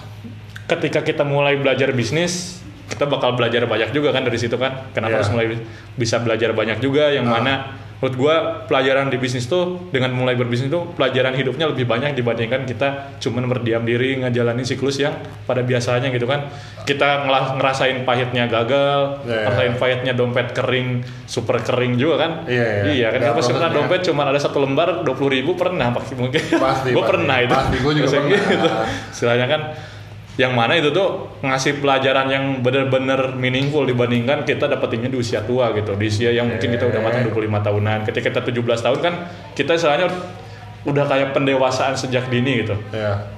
ketika 0.68 1.00
kita 1.00 1.24
mulai 1.24 1.56
belajar 1.56 1.96
bisnis 1.96 2.59
kita 2.90 3.06
bakal 3.06 3.32
belajar 3.32 3.62
banyak 3.64 3.90
juga 3.90 4.10
kan 4.10 4.20
dari 4.20 4.34
situ 4.34 4.54
kan 4.54 4.90
kenapa 4.90 5.10
Iya. 5.12 5.16
harus 5.16 5.30
mulai 5.30 5.46
bisa 5.94 6.18
belajar 6.18 6.50
banyak 6.50 6.78
juga 6.78 7.08
yang 7.08 7.24
Ah. 7.24 7.32
mana 7.32 7.54
menurut 7.96 8.16
gua 8.16 8.34
pelajaran 8.64 9.06
di 9.06 9.16
bisnis 9.16 9.44
tuh 9.44 9.86
dengan 9.88 10.08
mulai 10.10 10.32
berbisnis 10.32 10.66
tuh 10.68 10.88
pelajaran 10.90 11.32
hidupnya 11.32 11.68
lebih 11.68 11.84
banyak 11.84 12.12
dibandingkan 12.14 12.64
kita 12.64 12.88
cuman 13.20 13.44
berdiam 13.46 13.84
diri 13.84 14.16
ngejalanin 14.18 14.64
siklus 14.64 14.96
yang 14.98 15.12
pada 15.44 15.60
biasanya 15.60 16.08
gitu 16.08 16.24
kan 16.24 16.48
kita 16.82 17.28
ngerasain 17.28 18.00
pahitnya 18.02 18.48
gagal 18.48 19.20
Iya, 19.20 19.28
iya. 19.28 19.40
ngerasain 19.44 19.74
pahitnya 19.76 20.12
dompet 20.14 20.48
kering 20.50 20.88
super 21.26 21.60
kering 21.60 21.94
juga 21.94 22.16
kan 22.18 22.32
Iya, 22.48 22.64
iya. 22.64 22.82
iya 22.90 23.06
kan 23.10 23.20
Ya, 23.20 23.30
pernah 23.30 23.36
prosesnya. 23.36 23.68
dompet 23.70 24.00
cuma 24.02 24.22
ada 24.24 24.40
satu 24.40 24.58
lembar 24.58 25.04
dua 25.04 25.12
puluh 25.12 25.30
ribu 25.30 25.52
pernah 25.54 25.92
pasti 25.92 26.16
mungkin 26.16 26.40
Pasti, 26.40 26.90
gue 26.96 27.04
pernah 27.04 27.36
itu 27.38 27.52
Pasti, 27.52 27.76
gua 27.78 27.92
juga 27.94 28.08
pernah. 28.10 28.32
gitu. 28.32 28.68
istilahnya 29.12 29.44
kan 29.46 29.60
yang 30.40 30.56
mana 30.56 30.72
itu 30.72 30.88
tuh 30.88 31.28
ngasih 31.44 31.84
pelajaran 31.84 32.24
yang 32.26 32.44
bener-bener 32.64 33.36
meaningful 33.36 33.84
dibandingkan 33.84 34.40
kita 34.42 34.64
dapetinnya 34.64 35.12
di 35.12 35.20
usia 35.20 35.44
tua 35.44 35.68
gitu 35.76 35.92
di 35.92 36.08
usia 36.08 36.32
yang 36.32 36.48
mungkin 36.48 36.72
kita 36.72 36.88
udah 36.88 37.00
matang 37.04 37.28
25 37.28 37.60
tahunan 37.60 37.98
ketika 38.08 38.32
kita 38.32 38.40
17 38.48 38.80
tahun 38.80 38.98
kan 39.04 39.14
kita 39.52 39.76
istilahnya 39.76 40.08
udah 40.82 41.04
kayak 41.04 41.36
pendewasaan 41.36 41.92
sejak 41.92 42.24
dini 42.26 42.64
gitu 42.64 42.72
Iya. 42.90 43.28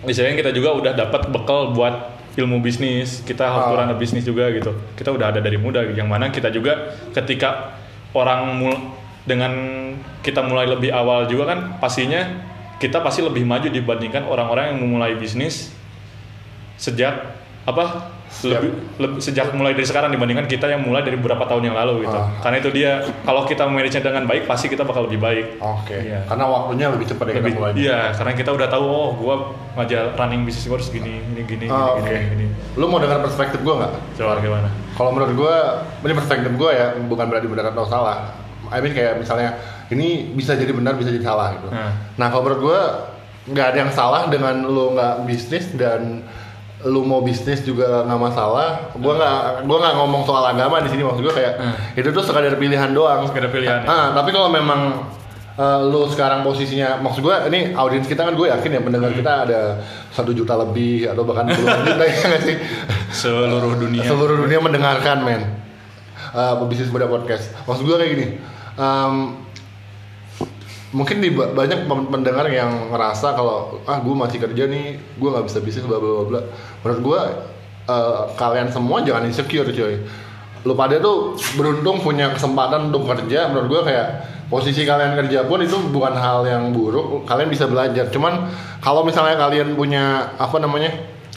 Misalnya 0.00 0.38
kita 0.38 0.50
juga 0.50 0.70
udah 0.72 0.92
dapat 0.94 1.28
bekal 1.28 1.72
buat 1.72 2.14
ilmu 2.36 2.60
bisnis, 2.60 3.20
kita 3.20 3.42
Ah. 3.42 3.68
aturan 3.68 3.90
bisnis 3.96 4.22
juga 4.22 4.48
gitu. 4.48 4.70
Kita 4.94 5.10
udah 5.10 5.34
ada 5.34 5.40
dari 5.40 5.56
muda, 5.56 5.82
yang 5.82 6.06
mana 6.06 6.28
kita 6.28 6.48
juga 6.48 6.94
ketika 7.10 7.74
orang 8.12 8.54
mul- 8.54 8.84
dengan 9.26 9.52
kita 10.22 10.40
mulai 10.40 10.64
lebih 10.64 10.88
awal 10.88 11.26
juga 11.26 11.50
kan 11.50 11.58
pastinya 11.76 12.22
kita 12.78 13.02
pasti 13.02 13.20
lebih 13.20 13.42
maju 13.42 13.66
dibandingkan 13.66 14.22
orang-orang 14.22 14.72
yang 14.72 14.78
memulai 14.80 15.18
bisnis 15.18 15.74
sejak 16.76 17.14
apa 17.64 18.14
Sejak- 18.26 18.58
lebih, 18.58 18.70
lebih- 18.98 19.18
sejak 19.18 19.54
mulai 19.54 19.72
dari 19.72 19.82
sekarang 19.82 20.10
dibandingkan 20.10 20.44
kita 20.44 20.66
yang 20.66 20.82
mulai 20.82 21.00
dari 21.00 21.14
beberapa 21.14 21.46
tahun 21.46 21.62
yang 21.64 21.74
lalu 21.74 22.04
gitu. 22.04 22.14
Ah. 22.14 22.30
Karena 22.38 22.56
itu 22.58 22.70
dia 22.70 22.90
kalau 23.22 23.42
kita 23.42 23.64
memanage 23.64 23.96
dengan 23.96 24.22
baik 24.24 24.44
pasti 24.44 24.66
kita 24.66 24.82
bakal 24.82 25.06
lebih 25.06 25.18
baik. 25.18 25.46
Oke. 25.58 25.94
Iya. 25.96 26.26
Karena 26.26 26.44
waktunya 26.44 26.86
lebih 26.90 27.06
cepat 27.06 27.26
ya 27.26 27.34
kita 27.36 27.48
mulai. 27.52 27.72
iya 27.74 27.98
karena 28.12 28.32
kita 28.34 28.50
udah 28.50 28.68
tahu 28.68 28.84
oh 28.84 29.08
gua 29.14 29.34
ngajak 29.74 30.14
running 30.14 30.42
bisnis 30.42 30.66
gua 30.66 30.76
harus 30.76 30.90
gini 30.90 31.22
gini 31.24 31.42
gini 31.44 31.66
Ah, 31.66 31.96
gini, 31.96 32.02
Oke. 32.02 32.12
gini, 32.12 32.26
gini. 32.28 32.46
Lu 32.76 32.86
mau 32.86 32.98
dengar 32.98 33.18
perspektif 33.20 33.58
gue 33.58 33.74
nggak? 33.74 33.92
coba 34.14 34.38
gimana 34.38 34.68
Kalau 34.92 35.10
menurut 35.10 35.32
gue, 35.34 35.56
ini 36.02 36.14
perspektif 36.14 36.50
gue 36.50 36.70
ya, 36.72 36.86
bukan 36.98 37.26
berarti 37.26 37.46
benar 37.46 37.68
atau 37.68 37.84
salah. 37.84 38.32
I 38.66 38.80
mean 38.80 38.90
kayak 38.90 39.16
misalnya 39.16 39.54
ini 39.86 40.32
bisa 40.32 40.52
jadi 40.52 40.72
benar, 40.72 40.94
bisa 40.94 41.08
jadi 41.08 41.22
salah 41.22 41.52
gitu. 41.52 41.68
Hmm. 41.68 41.92
Nah 42.14 42.26
kalau 42.28 42.42
menurut 42.42 42.62
gue 42.62 42.80
nggak 43.48 43.66
ada 43.70 43.78
yang 43.78 43.92
salah 43.92 44.26
dengan 44.26 44.60
lu 44.62 44.92
nggak 44.92 45.22
bisnis 45.22 45.70
dan 45.72 46.26
lu 46.84 47.00
mau 47.02 47.20
bisnis 47.20 47.60
juga 47.60 48.04
nggak 48.04 48.20
masalah. 48.20 48.68
Gue 48.92 49.12
nggak 49.12 49.64
gue 49.64 49.76
nggak 49.76 49.94
ngomong 49.96 50.22
soal 50.22 50.44
agama 50.46 50.78
di 50.78 50.88
sini 50.88 51.02
maksud 51.02 51.22
gue 51.22 51.32
kayak 51.32 51.52
Hmm. 51.56 51.74
itu 51.94 52.08
tuh 52.10 52.20
sekadar 52.20 52.52
pilihan 52.54 52.90
doang. 52.90 53.24
Sekadar 53.24 53.48
pilihan, 53.48 53.80
ya. 53.80 53.88
Ah, 53.88 54.06
tapi 54.12 54.30
kalau 54.30 54.48
memang 54.48 55.08
eh, 55.56 55.78
lu 55.82 56.04
sekarang 56.06 56.44
posisinya, 56.44 57.00
maksud 57.00 57.24
gue 57.24 57.32
ini 57.48 57.72
audiens 57.72 58.04
kita 58.04 58.22
kan 58.22 58.36
gue 58.36 58.44
yakin 58.46 58.70
ya 58.70 58.80
pendengar 58.82 59.08
Hmm. 59.08 59.18
kita 59.18 59.32
ada 59.42 59.60
satu 60.10 60.30
juta 60.30 60.52
lebih 60.54 61.08
atau 61.08 61.24
bahkan 61.24 61.48
puluhan 61.48 61.80
juta 61.86 62.04
ya 62.04 62.16
nggak 62.28 62.42
sih? 62.44 62.56
seluruh 63.08 63.72
dunia 63.74 64.04
seluruh 64.04 64.36
dunia 64.36 64.60
mendengarkan 64.60 65.24
men 65.24 65.42
uh, 66.30 66.60
bisnis 66.66 66.92
muda 66.92 67.08
podcast 67.08 67.56
maksud 67.64 67.88
gue 67.88 67.96
kayak 67.96 68.10
gini 68.12 68.26
um, 68.76 69.45
mungkin 70.94 71.18
di 71.18 71.34
ba- 71.34 71.50
banyak 71.50 71.90
pendengar 71.90 72.46
yang 72.46 72.94
ngerasa 72.94 73.34
kalau 73.34 73.82
ah 73.90 73.98
gue 73.98 74.14
masih 74.14 74.38
kerja 74.38 74.70
nih 74.70 74.94
gue 75.18 75.28
nggak 75.28 75.46
bisa 75.50 75.58
bisnis 75.58 75.82
bla 75.82 75.98
bla 75.98 76.22
bla 76.22 76.40
menurut 76.82 77.00
gue 77.02 77.20
uh, 77.90 78.30
kalian 78.34 78.68
semua 78.70 79.02
jangan 79.02 79.26
insecure 79.26 79.66
coy. 79.70 80.02
Lu 80.66 80.74
pada 80.74 80.98
tuh 80.98 81.38
beruntung 81.54 82.02
punya 82.02 82.34
kesempatan 82.34 82.90
untuk 82.90 83.06
kerja. 83.06 83.46
Menurut 83.54 83.66
gue 83.70 83.80
kayak 83.86 84.08
posisi 84.50 84.82
kalian 84.82 85.14
kerja 85.14 85.46
pun 85.46 85.62
itu 85.62 85.78
bukan 85.94 86.14
hal 86.14 86.42
yang 86.46 86.74
buruk 86.74 87.22
kalian 87.26 87.50
bisa 87.50 87.70
belajar. 87.70 88.10
Cuman 88.10 88.50
kalau 88.82 89.06
misalnya 89.06 89.38
kalian 89.38 89.78
punya 89.78 90.34
apa 90.38 90.58
namanya 90.58 90.90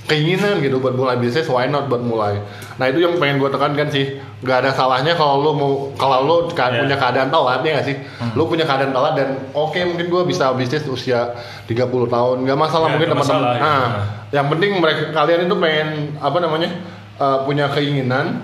keinginan 0.10 0.58
gitu 0.58 0.78
buat 0.78 0.92
mulai 0.92 1.16
bisnis 1.16 1.46
why 1.46 1.66
not 1.66 1.86
buat 1.86 2.02
mulai? 2.02 2.42
Nah 2.76 2.86
itu 2.86 3.00
yang 3.00 3.16
pengen 3.16 3.38
gue 3.38 3.48
tekankan 3.48 3.88
sih. 3.88 4.06
Nggak 4.40 4.58
ada 4.58 4.72
salahnya 4.72 5.14
kalau 5.14 5.40
lu 5.40 5.52
mau 5.54 5.72
kalau 5.94 6.18
lu 6.22 6.36
ka- 6.50 6.68
Yeah. 6.70 6.82
punya 6.82 6.98
keadaan 6.98 7.30
telat 7.30 7.60
ya 7.62 7.72
nggak 7.72 7.86
sih? 7.86 7.96
Lu 8.34 8.44
punya 8.44 8.64
keadaan 8.64 8.90
telat 8.90 9.14
dan 9.14 9.30
oke 9.52 9.78
mungkin 9.86 10.06
gue 10.06 10.22
bisa 10.26 10.50
bisnis 10.52 10.82
usia 10.84 11.38
30 11.64 11.78
tahun. 12.08 12.38
Nggak 12.42 12.58
masalah 12.58 12.88
Ya, 12.88 12.94
mungkin 12.94 13.10
teman-teman. 13.10 13.38
masalah, 13.38 13.52
ya. 13.54 13.62
nah 13.62 13.86
yang 14.32 14.48
penting 14.48 14.72
mereka 14.76 15.04
kalian 15.12 15.46
itu 15.46 15.56
pengen 15.56 15.88
apa 16.18 16.38
namanya 16.38 16.70
uh, 17.16 17.44
punya 17.44 17.70
keinginan. 17.70 18.44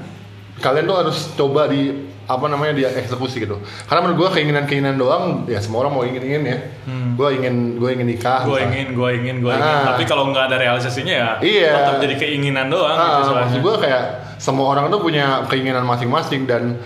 Kalian 0.56 0.86
tuh 0.86 0.98
harus 0.98 1.18
coba 1.34 1.66
di 1.66 1.92
apa 2.26 2.46
namanya 2.46 2.74
dia 2.74 2.90
eksekusi 2.92 3.38
gitu 3.40 3.58
karena 3.86 4.02
menurut 4.02 4.18
gue 4.20 4.30
keinginan-keinginan 4.34 4.96
doang 4.96 5.24
ya 5.46 5.58
semua 5.58 5.82
orang 5.82 5.94
mau 5.94 6.02
ingin 6.02 6.22
ingin 6.22 6.44
ya 6.44 6.58
gue 6.88 7.30
ingin 7.32 7.56
gue 7.78 7.90
ingin 7.92 8.08
nikah 8.08 8.42
gue 8.44 8.60
ingin 8.62 8.88
gue 8.92 9.10
ingin 9.16 9.36
gue 9.40 9.52
ingin 9.52 9.62
Ah. 9.62 9.94
tapi 9.94 10.04
kalau 10.04 10.30
nggak 10.30 10.50
ada 10.50 10.58
realisasinya 10.58 11.14
ya 11.14 11.30
Iya. 11.40 11.72
tetap 11.72 11.96
jadi 12.02 12.16
keinginan 12.18 12.68
doang 12.68 12.94
gitu 12.94 13.06
Ah, 13.12 13.22
soalnya. 13.22 13.42
maksud 13.46 13.60
gue 13.62 13.76
kayak 13.80 14.04
semua 14.36 14.66
orang 14.68 14.90
tuh 14.90 15.00
punya 15.00 15.46
keinginan 15.46 15.84
masing-masing 15.84 16.44
dan 16.44 16.64
an- 16.74 16.78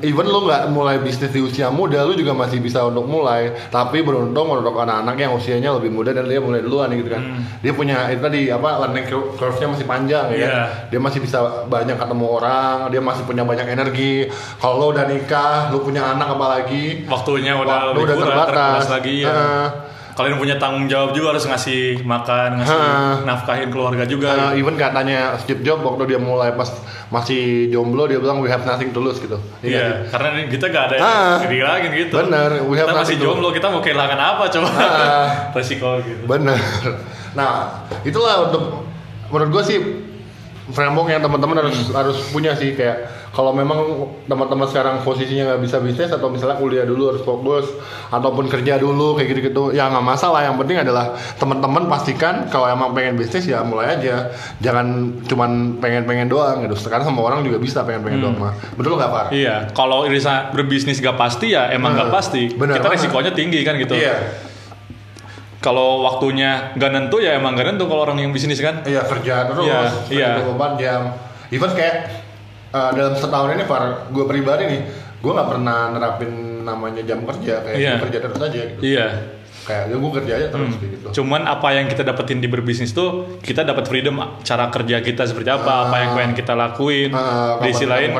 even 0.00 0.26
lu 0.26 0.44
nggak 0.44 0.68
mulai 0.68 0.96
bisnis 0.96 1.28
di 1.28 1.40
usia 1.40 1.68
muda 1.68 2.02
lu 2.02 2.12
juga 2.12 2.32
masih 2.32 2.58
bisa 2.58 2.82
untuk 2.82 3.04
mulai 3.04 3.52
tapi 3.68 4.00
beruntung 4.00 4.44
untuk 4.46 4.74
anak-anak 4.74 5.16
yang 5.16 5.32
usianya 5.32 5.72
lebih 5.72 5.88
muda 5.88 6.10
dan 6.10 6.24
dia 6.24 6.38
mulai 6.38 6.60
duluan 6.60 6.92
gitu 6.92 7.08
kan 7.08 7.22
dia 7.58 7.72
punya 7.72 8.08
itu 8.08 8.20
tadi 8.20 8.40
apa 8.48 8.68
learning 8.78 9.06
cur- 9.06 9.32
curve-nya 9.34 9.66
masih 9.70 9.86
panjang 9.86 10.26
ya 10.28 10.36
kan? 10.36 10.50
Iya. 10.52 10.62
dia 10.88 11.00
masih 11.00 11.18
bisa 11.18 11.38
banyak 11.66 11.94
ketemu 11.94 12.26
orang 12.28 12.76
dia 12.88 13.00
masih 13.00 13.22
punya 13.22 13.42
banyak 13.42 13.66
energi 13.66 14.28
kalau 14.56 14.76
lo 14.78 14.86
udah 14.90 15.04
nikah 15.04 15.68
lu 15.68 15.80
punya 15.80 16.04
anak 16.06 16.28
apalagi 16.30 17.04
waktunya 17.06 17.52
udah 17.54 17.66
waktu 17.72 17.88
lebih 17.88 18.02
udah 18.04 18.16
terbatas 18.18 18.50
terbatas 18.52 18.88
lagi 18.90 19.14
ya. 19.18 19.26
Heeh. 19.28 19.66
Kalian 20.12 20.36
punya 20.36 20.60
tanggung 20.60 20.84
jawab 20.86 21.16
juga 21.16 21.32
harus 21.32 21.48
ngasih 21.48 22.04
makan, 22.04 22.60
ngasih 22.60 22.76
Hah. 22.76 23.16
nafkahin 23.24 23.72
keluarga 23.72 24.04
juga. 24.04 24.52
Uh, 24.52 24.60
even 24.60 24.76
katanya 24.76 25.40
Steve 25.40 25.64
Jobs 25.64 25.80
waktu 25.80 26.04
dia 26.04 26.20
mulai 26.20 26.52
pas 26.52 26.68
masih 27.08 27.72
jomblo 27.72 28.04
dia 28.04 28.20
bilang 28.20 28.40
we 28.40 28.48
have 28.52 28.64
nothing 28.64 28.92
to 28.92 29.00
lose 29.00 29.16
gitu. 29.16 29.40
Iya. 29.60 29.72
Iya, 29.72 29.80
sih? 29.80 29.96
karena 30.12 30.28
kita 30.48 30.64
gak 30.68 30.84
ada 30.92 30.96
Ah. 31.00 31.36
yang 31.48 31.64
lagi 31.64 31.88
gitu. 31.92 32.14
Bener, 32.20 32.50
we 32.68 32.76
have 32.76 32.88
kita 32.88 33.00
masih 33.00 33.16
jomblo, 33.16 33.48
kita 33.52 33.66
mau 33.72 33.80
kehilangan 33.80 34.20
apa 34.20 34.44
coba? 34.52 34.68
Ah. 34.76 35.26
Resiko 35.56 35.96
gitu. 36.04 36.24
Bener. 36.28 36.60
Nah, 37.32 37.80
itulah 38.04 38.52
untuk 38.52 38.84
menurut 39.32 39.48
gue 39.48 39.62
sih 39.64 39.78
framework 40.64 41.08
yang 41.08 41.18
teman-teman 41.18 41.58
harus 41.58 41.74
Hmm. 41.82 41.96
harus 41.96 42.18
punya 42.28 42.52
sih 42.52 42.72
kayak 42.72 43.02
kalau 43.28 43.50
memang 43.50 43.82
teman-teman 44.24 44.62
sekarang 44.64 45.00
posisinya 45.00 45.48
nggak 45.48 45.60
bisa 45.60 45.76
bisnis 45.78 46.06
atau 46.08 46.28
misalnya 46.28 46.54
kuliah 46.54 46.84
dulu 46.84 47.10
harus 47.10 47.22
fokus 47.22 47.66
ataupun 48.08 48.46
kerja 48.46 48.76
dulu 48.76 49.14
kayak 49.14 49.32
gitu-gitu 49.32 49.62
ya 49.70 49.88
nggak 49.88 50.04
masalah 50.04 50.38
yang 50.40 50.54
penting 50.54 50.78
adalah 50.78 51.10
teman-teman 51.34 51.88
pastikan 51.88 52.46
kalau 52.46 52.68
emang 52.68 52.92
pengen 52.92 53.16
bisnis 53.16 53.42
ya 53.42 53.62
mulai 53.62 53.96
aja 53.96 54.30
jangan 54.58 54.86
cuman 55.24 55.50
pengen-pengen 55.78 56.28
doang 56.28 56.62
gitu 56.62 56.76
sekarang 56.78 57.02
sama 57.02 57.24
orang 57.24 57.40
juga 57.40 57.56
bisa 57.56 57.82
pengen-pengen 57.82 58.20
doang 58.20 58.36
mah 58.38 58.54
betul 58.72 58.94
nggak 58.94 59.10
Far? 59.10 59.26
Iya, 59.28 59.72
kalau 59.72 60.04
Irisa 60.04 60.52
berbisnis 60.52 60.98
gak 60.98 61.16
pasti 61.16 61.50
ya 61.50 61.68
emang 61.68 61.92
Ah, 61.92 62.06
gak 62.06 62.12
pasti. 62.12 62.52
bener 62.52 62.76
kita 62.76 62.86
banget. 62.86 63.02
resikonya 63.02 63.32
tinggi 63.32 63.60
kan 63.60 63.74
gitu. 63.74 63.92
Iya, 63.92 64.14
Kalau 65.62 66.02
waktunya 66.02 66.74
gak 66.74 66.90
nentu 66.90 67.16
ya 67.16 67.38
emang 67.38 67.54
gak 67.54 67.70
nentu 67.70 67.86
kalau 67.86 68.02
orang 68.02 68.18
yang 68.18 68.30
bisnis 68.30 68.58
kan. 68.58 68.82
iya 68.82 69.00
kerja 69.00 69.46
terus 69.46 69.62
Iya, 69.62 69.80
iya. 70.10 70.30
24 70.42 70.74
jam 70.76 71.00
even 71.48 71.70
kayak 71.70 72.10
uh, 72.68 72.90
dalam 72.90 73.14
setahun 73.14 73.54
ini 73.54 73.62
Far 73.62 74.10
gue 74.10 74.24
pribadi 74.26 74.66
nih 74.66 74.80
gue 75.16 75.30
nggak 75.30 75.48
pernah 75.48 75.94
nerapin 75.94 76.30
namanya 76.62 77.02
jam 77.02 77.22
kerja 77.22 77.62
kayak 77.62 77.76
Iya. 77.78 77.90
gue 77.94 78.02
kerja 78.02 78.18
terus 78.20 78.40
aja 78.40 78.58
gitu 78.66 78.80
Iya. 78.82 79.06
Kayak 79.62 79.84
ya 79.86 79.96
gue 79.96 80.10
kerja 80.12 80.32
aja 80.34 80.46
terus 80.48 80.74
kayak 80.74 80.90
gitu 80.92 81.06
Cuman 81.14 81.44
apa 81.44 81.68
yang 81.70 81.86
kita 81.86 82.02
dapetin 82.02 82.38
di 82.38 82.46
berbisnis 82.46 82.90
tuh 82.90 83.38
kita 83.38 83.62
dapat 83.62 83.84
freedom 83.84 84.14
cara 84.40 84.66
kerja 84.68 84.98
kita 84.98 85.22
seperti 85.22 85.48
apa, 85.48 85.86
apa 85.86 85.96
yang 85.96 86.10
pengen 86.12 86.32
kita 86.32 86.52
lakuin. 86.52 87.10
Ah, 87.10 87.56
di 87.56 87.70
sisi 87.70 87.84
lain, 87.84 88.10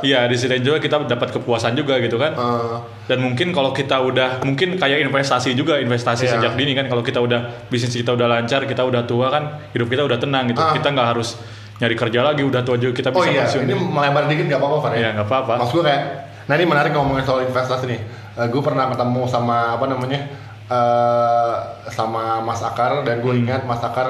iya 0.00 0.24
di 0.24 0.34
sisi 0.34 0.48
lain 0.48 0.60
juga 0.60 0.78
kita 0.78 1.04
dapat 1.04 1.28
kepuasan 1.30 1.72
juga 1.72 1.98
gitu 1.98 2.16
kan. 2.16 2.32
Uh, 2.32 2.82
Dan 3.04 3.20
mungkin 3.20 3.50
kalau 3.50 3.70
kita 3.70 3.94
udah 3.96 4.42
mungkin 4.42 4.74
kayak 4.74 5.00
investasi 5.00 5.52
juga 5.52 5.76
investasi 5.76 6.24
Iya. 6.24 6.34
sejak 6.34 6.52
dini 6.54 6.72
kan 6.72 6.86
kalau 6.86 7.00
kita 7.00 7.18
udah 7.18 7.40
bisnis 7.66 7.92
kita 7.92 8.12
udah 8.12 8.26
lancar 8.26 8.64
kita 8.64 8.82
udah 8.82 9.04
tua 9.04 9.28
kan 9.28 9.44
hidup 9.70 9.86
kita 9.86 10.02
udah 10.02 10.16
tenang 10.16 10.44
gitu 10.46 10.58
Ah. 10.58 10.72
kita 10.72 10.88
nggak 10.88 11.08
harus 11.08 11.38
nyari 11.78 11.94
kerja 11.94 12.20
lagi 12.22 12.42
udah 12.42 12.60
tua 12.60 12.74
juga 12.74 12.90
kita 12.92 13.08
oh 13.08 13.16
bisa 13.16 13.30
iya 13.30 13.42
pensiun. 13.44 13.62
ini 13.64 13.74
melebar 13.78 14.26
dikit 14.26 14.44
nggak 14.46 14.58
apa-apa 14.58 14.76
Far 14.80 14.92
Iya, 14.92 15.08
nggak 15.14 15.26
apa-apa. 15.26 15.52
Maksud 15.62 15.74
gue 15.74 15.84
kayak 15.84 16.02
nah 16.44 16.56
ini 16.56 16.64
menarik 16.64 16.90
ngomongin 16.90 17.22
soal 17.22 17.44
investasi 17.44 17.84
nih 17.86 18.00
gue 18.40 18.62
pernah 18.62 18.88
ketemu 18.88 19.22
sama 19.26 19.76
apa 19.76 19.84
namanya 19.84 20.47
eh 20.68 21.52
sama 21.88 22.40
Mas 22.40 22.60
Akar 22.60 23.02
dan 23.02 23.18
Hmm. 23.18 23.24
gue 23.24 23.34
ingat 23.40 23.64
Mas 23.64 23.80
Akar 23.80 24.08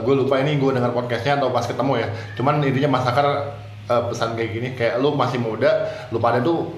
gue 0.00 0.14
lupa 0.16 0.38
ini 0.38 0.56
gue 0.56 0.70
dengar 0.70 0.90
podcastnya 0.90 1.36
atau 1.36 1.48
pas 1.48 1.62
ketemu 1.62 1.92
ya 1.98 2.08
cuman 2.34 2.58
intinya 2.60 2.90
Mas 2.90 3.04
Akar 3.04 3.52
eh, 3.84 4.02
pesan 4.06 4.32
kayak 4.32 4.50
gini 4.50 4.68
kayak 4.72 4.96
lu 4.96 5.12
masih 5.12 5.36
muda 5.36 5.68
lu 6.08 6.16
pada 6.18 6.40
tuh 6.40 6.72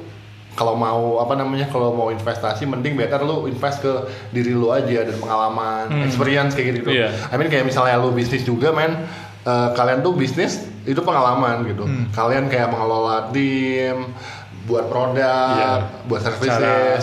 kalau 0.52 0.74
mau 0.74 1.16
apa 1.16 1.32
namanya 1.32 1.64
kalau 1.66 1.90
mau 1.90 2.10
investasi 2.10 2.66
mending 2.66 2.92
better 2.92 3.22
lu 3.22 3.46
invest 3.46 3.80
ke 3.80 3.92
diri 4.30 4.52
lu 4.52 4.68
aja 4.68 5.00
dan 5.02 5.16
pengalaman 5.16 5.88
experience 6.02 6.52
kayak 6.52 6.76
gitu 6.76 6.92
Iya. 6.92 7.08
I 7.26 7.36
mean 7.36 7.48
kayak 7.48 7.64
misalnya 7.64 7.96
lu 7.96 8.10
bisnis 8.10 8.42
juga 8.42 8.68
men 8.68 9.06
eh, 9.40 9.68
kalian 9.72 10.02
tuh 10.02 10.12
bisnis 10.12 10.60
itu 10.82 10.98
pengalaman 10.98 11.62
gitu 11.64 11.86
Hmm. 11.86 12.10
kalian 12.10 12.50
kayak 12.50 12.68
mengelola 12.68 13.30
tim 13.30 14.10
buat 14.62 14.86
produk 14.86 15.18
Iya. 15.52 15.72
buat 16.06 16.22
services 16.22 16.54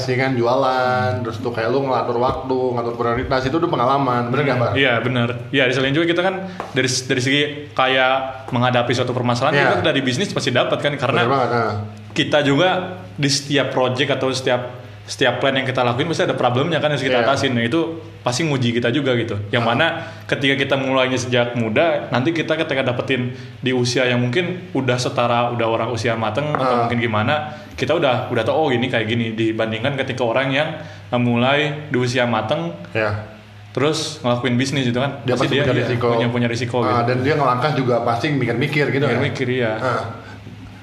ya 0.02 0.16
kan 0.18 0.32
jualan 0.32 1.20
terus 1.20 1.38
tuh 1.38 1.52
kayak 1.52 1.68
lu 1.68 1.84
ngatur 1.84 2.16
waktu 2.16 2.56
ngatur 2.56 2.96
prioritas 2.96 3.44
itu 3.44 3.58
tuh 3.58 3.68
pengalaman 3.68 4.32
bener 4.32 4.44
nggak 4.48 4.58
pak 4.58 4.72
Iya 4.74 4.94
benar. 5.04 5.28
Iya 5.52 5.68
di 5.68 5.74
selain 5.76 5.92
juga 5.92 6.08
kita 6.08 6.22
kan 6.22 6.36
dari 6.72 6.88
dari 6.88 7.22
segi 7.22 7.42
kayak 7.72 8.14
menghadapi 8.50 8.92
suatu 8.92 9.12
permasalahan 9.12 9.54
Iya. 9.54 9.68
kita 9.76 9.84
dari 9.86 10.00
bisnis 10.00 10.32
pasti 10.32 10.50
dapat 10.50 10.80
kan 10.80 10.96
karena 10.96 11.20
bener 11.20 11.32
banget 11.32 11.50
nah. 11.52 11.74
kita 12.12 12.40
juga 12.42 12.70
di 13.14 13.28
setiap 13.28 13.68
project 13.70 14.10
atau 14.16 14.32
setiap 14.32 14.62
setiap 15.10 15.42
plan 15.42 15.52
yang 15.52 15.66
kita 15.66 15.82
lakuin 15.82 16.06
pasti 16.06 16.22
ada 16.22 16.38
problemnya 16.38 16.78
kan 16.78 16.94
yang 16.94 17.02
harus 17.02 17.04
kita 17.04 17.18
Iya. 17.18 17.26
atasin. 17.26 17.58
Nah 17.58 17.66
itu 17.66 17.82
pasti 18.22 18.46
nguji 18.46 18.78
kita 18.78 18.94
juga 18.94 19.18
gitu. 19.18 19.42
Yang 19.50 19.64
Ah. 19.66 19.70
mana 19.74 19.86
ketika 20.24 20.54
kita 20.54 20.76
mulainya 20.78 21.18
sejak 21.18 21.58
muda, 21.58 22.08
nanti 22.08 22.30
kita 22.30 22.54
ketika 22.54 22.86
dapetin 22.86 23.34
di 23.58 23.74
usia 23.74 24.06
yang 24.06 24.22
mungkin 24.22 24.70
udah 24.72 24.96
setara 24.96 25.50
udah 25.50 25.66
orang 25.66 25.90
usia 25.90 26.14
mateng 26.14 26.54
atau 26.54 26.62
Ah. 26.62 26.80
mungkin 26.86 27.02
gimana, 27.02 27.34
kita 27.74 27.92
udah 27.92 28.30
udah 28.30 28.44
tahu 28.44 28.56
oh 28.56 28.70
ini 28.70 28.86
kayak 28.86 29.10
gini 29.10 29.34
dibandingkan 29.34 29.98
ketika 29.98 30.22
orang 30.22 30.54
yang 30.54 30.78
uh, 31.10 31.18
mulai 31.18 31.90
di 31.90 31.98
usia 31.98 32.24
mateng 32.24 32.70
ya 32.92 33.34
terus 33.70 34.18
ngelakuin 34.20 34.58
bisnis 34.58 34.82
gitu 34.84 34.98
kan 34.98 35.22
dia 35.24 35.34
pasti 35.34 35.56
punya 35.56 35.62
iya, 35.64 35.74
risiko 35.80 36.06
punya 36.10 36.28
punya 36.28 36.48
risiko 36.50 36.78
Ah, 36.82 37.02
gitu. 37.02 37.02
dan 37.08 37.18
dia 37.22 37.34
ngelangkah 37.34 37.72
juga 37.74 37.96
pasti 38.04 38.30
mikir-mikir 38.30 38.90
gitu 38.90 39.06
Mikir-mikir 39.06 39.48
ya. 39.56 39.74
Nah, 39.78 40.02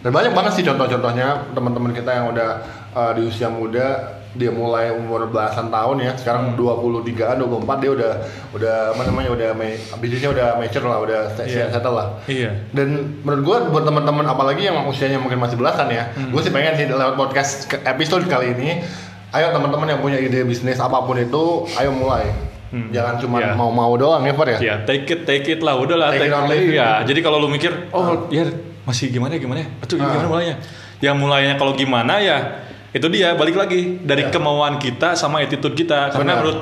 dan 0.01 0.11
banyak 0.11 0.33
banget 0.33 0.53
sih 0.55 0.65
contoh-contohnya 0.65 1.51
teman-teman 1.51 1.91
kita 1.91 2.11
yang 2.13 2.27
udah 2.31 2.51
uh, 2.91 3.11
di 3.13 3.23
usia 3.23 3.51
muda 3.51 4.16
dia 4.37 4.49
mulai 4.49 4.89
umur 4.89 5.27
belasan 5.27 5.69
tahun 5.69 5.97
ya 5.99 6.13
sekarang 6.15 6.53
Hmm. 6.53 6.61
23an 7.03 7.37
24 7.39 7.77
dia 7.79 7.91
udah 7.91 8.13
udah 8.53 8.75
apa 8.93 9.03
namanya 9.03 9.31
udah 9.31 9.49
bisnisnya 9.97 10.31
udah 10.31 10.47
mature 10.57 10.85
lah 10.85 10.99
udah 10.99 11.21
Iya. 11.39 11.69
settle 11.69 11.93
lah 11.93 12.09
Iya. 12.25 12.51
dan 12.71 12.89
menurut 13.21 13.43
gua 13.43 13.57
buat 13.67 13.83
teman-teman 13.83 14.25
apalagi 14.25 14.63
yang 14.63 14.85
usianya 14.85 15.17
mungkin 15.17 15.37
masih 15.37 15.57
belasan 15.57 15.89
ya 15.89 16.13
Hmm. 16.13 16.31
gue 16.31 16.41
sih 16.41 16.51
pengen 16.51 16.73
sih 16.75 16.87
lewat 16.87 17.15
podcast 17.15 17.67
episode 17.83 18.25
kali 18.25 18.53
ini 18.53 18.85
ayo 19.29 19.51
teman-teman 19.51 19.89
yang 19.89 20.01
punya 20.01 20.17
ide 20.17 20.43
bisnis 20.43 20.77
apa 20.77 21.01
pun 21.01 21.17
itu 21.17 21.45
ayo 21.75 21.91
mulai 21.91 22.29
Hmm. 22.67 22.91
jangan 22.91 23.15
cuma 23.17 23.39
Iya. 23.39 23.55
mau-mau 23.55 23.95
doang 23.95 24.21
ya 24.21 24.33
Far 24.33 24.49
ya 24.49 24.59
Ya, 24.59 24.75
take 24.83 25.07
it, 25.07 25.21
take 25.23 25.47
it 25.47 25.61
lah, 25.61 25.75
udah 25.75 25.95
lah, 25.95 26.09
Take 26.11 26.27
take, 26.27 26.31
it 26.31 26.37
or 26.37 26.45
leave 26.47 26.67
it. 26.67 26.75
Ya, 26.75 26.99
jadi 27.01 27.21
kalau 27.21 27.39
lu 27.39 27.47
mikir, 27.47 27.71
oh 27.91 28.27
ya 28.29 28.43
masih 28.83 29.07
gimana 29.09 29.35
ya, 29.35 29.41
gimana 29.41 29.63
ya, 29.63 29.69
Aduh, 29.81 29.97
Ah. 29.97 30.11
gimana 30.11 30.27
mulainya? 30.29 30.57
Yang 30.99 31.17
mulainya 31.17 31.55
kalau 31.55 31.73
gimana 31.73 32.19
ya, 32.19 32.66
itu 32.91 33.07
dia 33.09 33.33
balik 33.33 33.55
lagi 33.55 33.99
dari 34.01 34.23
Ya. 34.23 34.31
kemauan 34.31 34.77
kita 34.77 35.15
sama 35.15 35.41
attitude 35.41 35.75
kita. 35.75 36.11
Karena 36.11 36.33
Benar. 36.33 36.39
menurut 36.39 36.59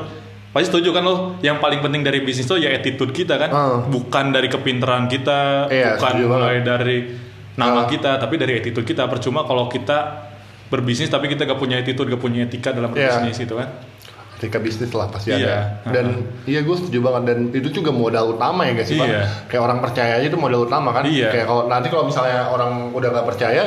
pasti 0.50 0.66
setuju 0.68 0.88
kan 0.90 1.02
lo, 1.02 1.14
yang 1.40 1.58
paling 1.58 1.80
penting 1.80 2.00
dari 2.00 2.20
bisnis 2.20 2.44
itu 2.44 2.56
ya 2.56 2.70
attitude 2.70 3.10
kita 3.10 3.34
kan, 3.36 3.50
Ah. 3.50 3.78
bukan 3.82 4.30
dari 4.30 4.46
kepintaran 4.46 5.06
kita, 5.06 5.66
Iya, 5.66 5.94
bukan 5.96 6.12
mulai 6.24 6.58
banget. 6.58 6.64
dari 6.64 6.98
nama 7.54 7.82
Ah. 7.82 7.86
kita, 7.86 8.16
tapi 8.16 8.34
dari 8.34 8.56
attitude 8.56 8.84
kita. 8.84 9.06
Percuma 9.06 9.42
kalau 9.42 9.66
kita 9.66 10.30
berbisnis 10.66 11.06
tapi 11.06 11.26
kita 11.26 11.44
gak 11.44 11.56
punya 11.56 11.76
attitude, 11.76 12.08
gak 12.08 12.18
punya 12.18 12.44
etika 12.44 12.70
dalam 12.70 12.90
Iya. 12.90 13.18
berbisnis 13.18 13.42
itu 13.42 13.54
kan. 13.54 13.68
ketika 14.34 14.58
bisnis 14.58 14.90
lah 14.90 15.06
pasti 15.08 15.30
Iya. 15.30 15.40
ada 15.40 15.56
dan 15.94 16.06
iya 16.44 16.60
gue 16.60 16.74
setuju 16.74 17.00
banget 17.00 17.22
dan 17.32 17.38
itu 17.54 17.70
juga 17.72 17.94
modal 17.94 18.34
utama 18.34 18.66
ya 18.66 18.74
guys 18.74 18.90
sih 18.90 18.98
Pak? 18.98 19.06
Iya. 19.06 19.22
kayak 19.46 19.62
orang 19.62 19.78
percaya 19.80 20.12
aja 20.18 20.26
itu 20.26 20.36
modal 20.36 20.66
utama 20.66 20.90
kan 20.90 21.06
Iya. 21.06 21.30
kayak 21.30 21.46
kalau 21.46 21.62
nanti 21.64 21.86
kalau 21.86 22.04
misalnya 22.04 22.50
orang 22.50 22.92
udah 22.92 23.08
gak 23.14 23.24
percaya 23.24 23.62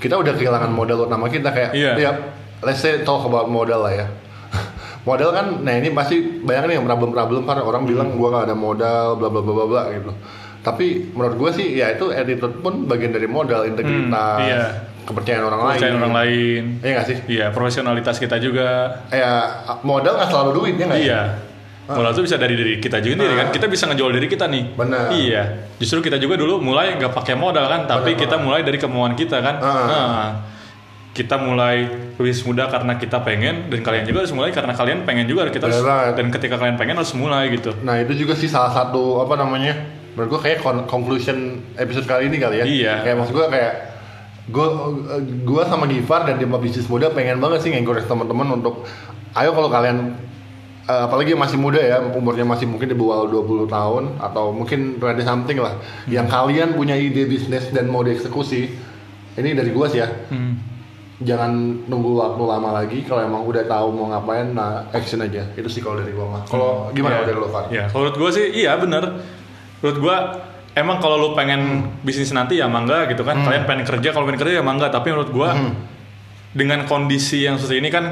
kita 0.00 0.16
udah 0.16 0.32
kehilangan 0.32 0.68
modal 0.68 1.04
utama 1.04 1.28
kita 1.28 1.48
kayak 1.48 1.70
Iya. 1.70 1.92
ya 1.94 2.10
let's 2.60 2.80
say 2.80 3.00
talk 3.00 3.22
about 3.22 3.46
modal 3.46 3.80
lah 3.80 3.94
ya 3.94 4.06
modal 5.02 5.30
kan 5.30 5.60
nah 5.60 5.72
ini 5.72 5.88
pasti 5.90 6.16
banyak 6.38 6.64
nih 6.66 6.74
yang 6.74 6.86
problem-problem 6.86 7.44
kan 7.44 7.60
orang 7.60 7.84
bilang 7.84 8.08
Hmm. 8.08 8.18
gua 8.18 8.28
gak 8.34 8.44
ada 8.46 8.56
modal 8.56 9.06
bla 9.14 9.28
bla 9.28 9.40
bla 9.40 9.54
bla 9.54 9.66
bla 9.66 9.82
gitu 9.90 10.12
tapi 10.60 11.08
menurut 11.10 11.36
gue 11.38 11.50
sih 11.54 11.68
ya 11.74 11.88
itu 11.90 12.08
attitude 12.10 12.60
pun 12.60 12.84
bagian 12.84 13.10
dari 13.10 13.24
modal 13.24 13.64
integritas 13.64 14.40
iya. 14.42 14.64
kepercayaan 15.02 15.40
orang 15.42 15.62
lain 15.66 15.78
Percayaan 15.78 15.98
orang 15.98 16.14
lain. 16.14 16.62
iya 16.80 16.92
gak 16.94 17.06
sih 17.06 17.18
Iya, 17.30 17.46
profesionalitas 17.48 18.16
kita 18.16 18.36
juga. 18.36 19.00
ya 19.08 19.32
modal 19.80 20.16
nggak 20.16 20.28
selalu 20.28 20.50
duit 20.54 20.74
ya 20.76 20.84
nggak 20.84 21.00
Iya. 21.00 21.20
Modal 21.96 22.12
itu 22.12 22.22
bisa 22.24 22.36
dari 22.36 22.54
diri 22.54 22.74
kita 22.78 22.98
juga 22.98 23.14
sendiri 23.16 23.34
Ah. 23.34 23.38
kan. 23.42 23.48
Kita 23.50 23.66
bisa 23.66 23.84
ngejual 23.88 24.10
diri 24.14 24.28
kita 24.28 24.44
nih. 24.46 24.64
Benar. 24.74 25.04
Iya. 25.10 25.42
Justru 25.78 25.98
kita 26.00 26.16
juga 26.16 26.36
dulu 26.36 26.60
mulai 26.60 26.94
nggak 26.94 27.10
pakai 27.10 27.34
modal 27.34 27.66
kan, 27.66 27.86
tapi 27.86 28.14
Benar 28.14 28.22
kita 28.22 28.36
mulai 28.38 28.60
dari 28.62 28.78
kemauan 28.78 29.14
kita 29.14 29.38
kan. 29.40 29.56
Ah. 29.58 29.74
Nah, 29.86 30.30
kita 31.10 31.36
mulai 31.36 31.90
lebih 32.14 32.34
mudah 32.46 32.70
karena 32.70 32.94
kita 32.94 33.18
pengen 33.20 33.66
dan 33.66 33.82
kalian 33.82 34.06
juga 34.06 34.22
harus 34.22 34.30
mulai 34.30 34.54
karena 34.54 34.72
kalian 34.72 35.02
pengen 35.02 35.26
juga 35.26 35.50
kita 35.50 35.66
harus, 35.66 35.82
dan 36.14 36.26
ketika 36.30 36.54
kalian 36.54 36.78
pengen 36.78 36.94
harus 37.02 37.10
mulai 37.18 37.50
gitu. 37.50 37.74
Nah 37.82 37.98
itu 37.98 38.14
juga 38.14 38.38
sih 38.38 38.46
salah 38.46 38.70
satu 38.70 39.18
apa 39.18 39.34
namanya 39.34 39.74
menurut 40.14 40.38
gue 40.38 40.40
kayak 40.46 40.62
con- 40.62 40.86
conclusion 40.86 41.66
episode 41.74 42.06
kali 42.06 42.30
ini 42.30 42.38
kali 42.38 42.62
ya. 42.62 42.64
Iya. 42.64 42.94
Kayak 43.02 43.16
maksud 43.20 43.34
gue 43.34 43.46
kayak 43.50 43.72
gue 44.50 44.66
gue 45.46 45.62
sama 45.66 45.84
Gifar 45.86 46.30
dan 46.30 46.38
tim 46.38 46.50
bisnis 46.58 46.86
muda 46.86 47.10
pengen 47.10 47.42
banget 47.42 47.66
sih 47.66 47.70
encourage 47.74 48.06
teman-teman 48.06 48.62
untuk 48.62 48.86
ayo 49.34 49.50
kalau 49.50 49.66
kalian 49.66 50.14
eh, 50.90 51.00
apalagi 51.00 51.30
yang 51.30 51.40
masih 51.40 51.54
muda 51.56 51.78
ya 51.78 52.02
umurnya 52.02 52.42
masih 52.44 52.66
mungkin 52.66 52.86
di 52.86 52.94
bawah 52.94 53.22
20 53.24 53.46
tahun 53.66 54.04
atau 54.18 54.50
mungkin 54.50 54.98
ready 54.98 55.22
something 55.22 55.56
lah 55.56 55.78
Hmm. 55.78 56.10
yang 56.10 56.26
kalian 56.26 56.74
punya 56.74 56.98
ide 56.98 57.24
bisnis 57.24 57.70
dan 57.70 57.86
mau 57.86 58.02
dieksekusi 58.02 58.74
ini 59.36 59.50
dari 59.52 59.70
gua 59.70 59.86
sih 59.86 59.98
ya 59.98 60.08
Hmm. 60.26 60.58
jangan 61.20 61.52
nunggu 61.84 62.10
waktu 62.14 62.42
lama 62.42 62.70
lagi 62.74 62.98
kalau 63.02 63.22
emang 63.22 63.44
udah 63.44 63.62
tahu 63.64 63.92
mau 63.92 64.08
ngapain 64.08 64.50
nah 64.50 64.88
action 64.90 65.20
aja 65.20 65.46
itu 65.52 65.68
sih 65.68 65.78
kalau 65.78 65.96
dari 65.96 66.10
gua 66.10 66.26
mah 66.28 66.42
kalau 66.44 66.88
gimana 66.90 67.20
Iya. 67.20 67.24
dari 67.24 67.36
lo 67.36 67.48
Far? 67.48 67.64
Iya, 67.68 67.84
kalau 67.86 68.02
menurut 68.02 68.16
gue 68.18 68.30
sih 68.32 68.46
iya 68.56 68.72
bener. 68.74 69.04
Menurut 69.78 69.98
gue 69.98 70.16
emang 70.72 70.96
kalau 70.98 71.16
lu 71.18 71.28
pengen 71.30 71.60
bisnis 72.00 72.30
nanti 72.30 72.56
ya 72.56 72.66
mangga 72.66 73.04
gitu 73.06 73.20
kan. 73.20 73.36
Kalian 73.38 73.64
pengen 73.64 73.84
kerja 73.86 74.08
kalau 74.10 74.24
pengen 74.24 74.40
kerja 74.40 74.54
ya 74.56 74.64
mangga. 74.64 74.88
Tapi 74.88 75.08
menurut 75.08 75.28
gue 75.30 75.48
dengan 76.52 76.82
kondisi 76.84 77.44
yang 77.44 77.56
seperti 77.56 77.78
ini 77.78 77.88
kan 77.88 78.04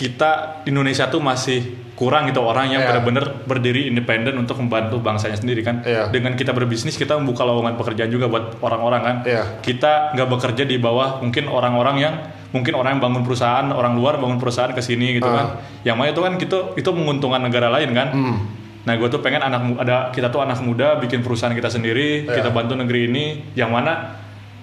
kita 0.00 0.64
di 0.64 0.72
Indonesia 0.72 1.12
tuh 1.12 1.20
masih 1.20 1.60
kurang 1.92 2.24
gitu 2.24 2.40
orang 2.40 2.72
yang 2.72 2.80
Iya. 2.80 2.96
benar-benar 2.96 3.44
berdiri 3.44 3.84
independen 3.84 4.40
untuk 4.40 4.56
membantu 4.56 4.96
bangsanya 5.04 5.36
sendiri 5.36 5.60
kan. 5.60 5.84
Iya. 5.84 6.08
Dengan 6.08 6.32
kita 6.32 6.56
berbisnis 6.56 6.96
kita 6.96 7.20
membuka 7.20 7.44
lowongan 7.44 7.76
pekerjaan 7.76 8.08
juga 8.08 8.24
buat 8.24 8.56
orang-orang 8.64 9.00
kan. 9.04 9.16
Iya. 9.28 9.60
Kita 9.60 10.16
nggak 10.16 10.28
bekerja 10.32 10.64
di 10.64 10.80
bawah 10.80 11.20
mungkin 11.20 11.52
orang-orang 11.52 11.96
yang 12.00 12.14
mungkin 12.56 12.72
orang 12.72 12.96
yang 12.96 13.02
bangun 13.04 13.22
perusahaan 13.22 13.68
orang 13.68 13.92
luar 13.94 14.16
bangun 14.16 14.40
perusahaan 14.40 14.72
ke 14.72 14.80
sini 14.80 15.20
gitu 15.20 15.28
Ah. 15.28 15.36
kan. 15.36 15.46
Yang 15.84 15.96
mana 16.00 16.08
itu 16.08 16.20
kan 16.24 16.32
itu 16.40 16.58
itu 16.80 16.90
menguntungkan 16.96 17.44
negara 17.44 17.68
lain 17.68 17.92
kan. 17.92 18.08
Hmm. 18.16 18.36
Nah, 18.80 18.96
gue 18.96 19.12
tuh 19.12 19.20
pengen 19.20 19.44
anak 19.44 19.76
ada 19.76 20.08
kita 20.08 20.32
tuh 20.32 20.40
anak 20.40 20.56
muda 20.64 20.96
bikin 20.96 21.20
perusahaan 21.20 21.52
kita 21.52 21.68
sendiri, 21.68 22.24
Iya. 22.24 22.40
kita 22.40 22.48
bantu 22.48 22.72
negeri 22.72 23.12
ini, 23.12 23.24
yang 23.52 23.68
mana 23.68 24.16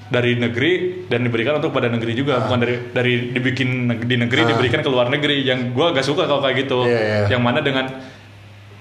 dari 0.07 0.39
negeri 0.39 1.03
dan 1.11 1.27
diberikan 1.27 1.59
untuk 1.59 1.75
pada 1.75 1.91
negeri 1.91 2.15
juga, 2.15 2.39
bukan 2.43 2.59
dari 2.63 2.75
dari 2.91 3.13
dibikin 3.31 3.69
di 4.07 4.15
negeri 4.15 4.41
Ah. 4.43 4.47
diberikan 4.55 4.79
ke 4.79 4.87
luar 4.87 5.11
negeri. 5.11 5.43
Yang 5.43 5.75
gue 5.75 5.85
agak 5.85 6.03
suka 6.03 6.23
kalau 6.25 6.39
kayak 6.39 6.63
gitu. 6.63 6.87
Iya, 6.87 6.99
iya. 6.99 7.19
Yang 7.35 7.41
mana 7.43 7.59
dengan 7.59 7.85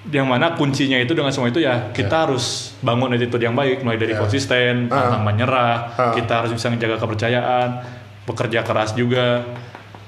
yang 0.07 0.31
mana 0.31 0.55
kuncinya 0.55 1.03
itu 1.03 1.19
dengan 1.19 1.35
semua 1.35 1.51
itu 1.51 1.59
ya 1.59 1.91
kita 1.91 2.31
harus 2.31 2.79
bangun 2.79 3.11
attitude 3.11 3.43
yang 3.43 3.59
baik 3.59 3.83
mulai 3.83 3.99
dari 3.99 4.15
Iya. 4.15 4.23
konsisten, 4.23 4.87
Ah. 4.87 5.11
pantang 5.11 5.23
menyerah, 5.27 5.75
Ah. 5.99 6.13
kita 6.15 6.47
harus 6.47 6.55
bisa 6.55 6.71
menjaga 6.71 6.95
kepercayaan, 6.97 7.69
bekerja 8.23 8.63
keras 8.63 8.95
juga, 8.95 9.43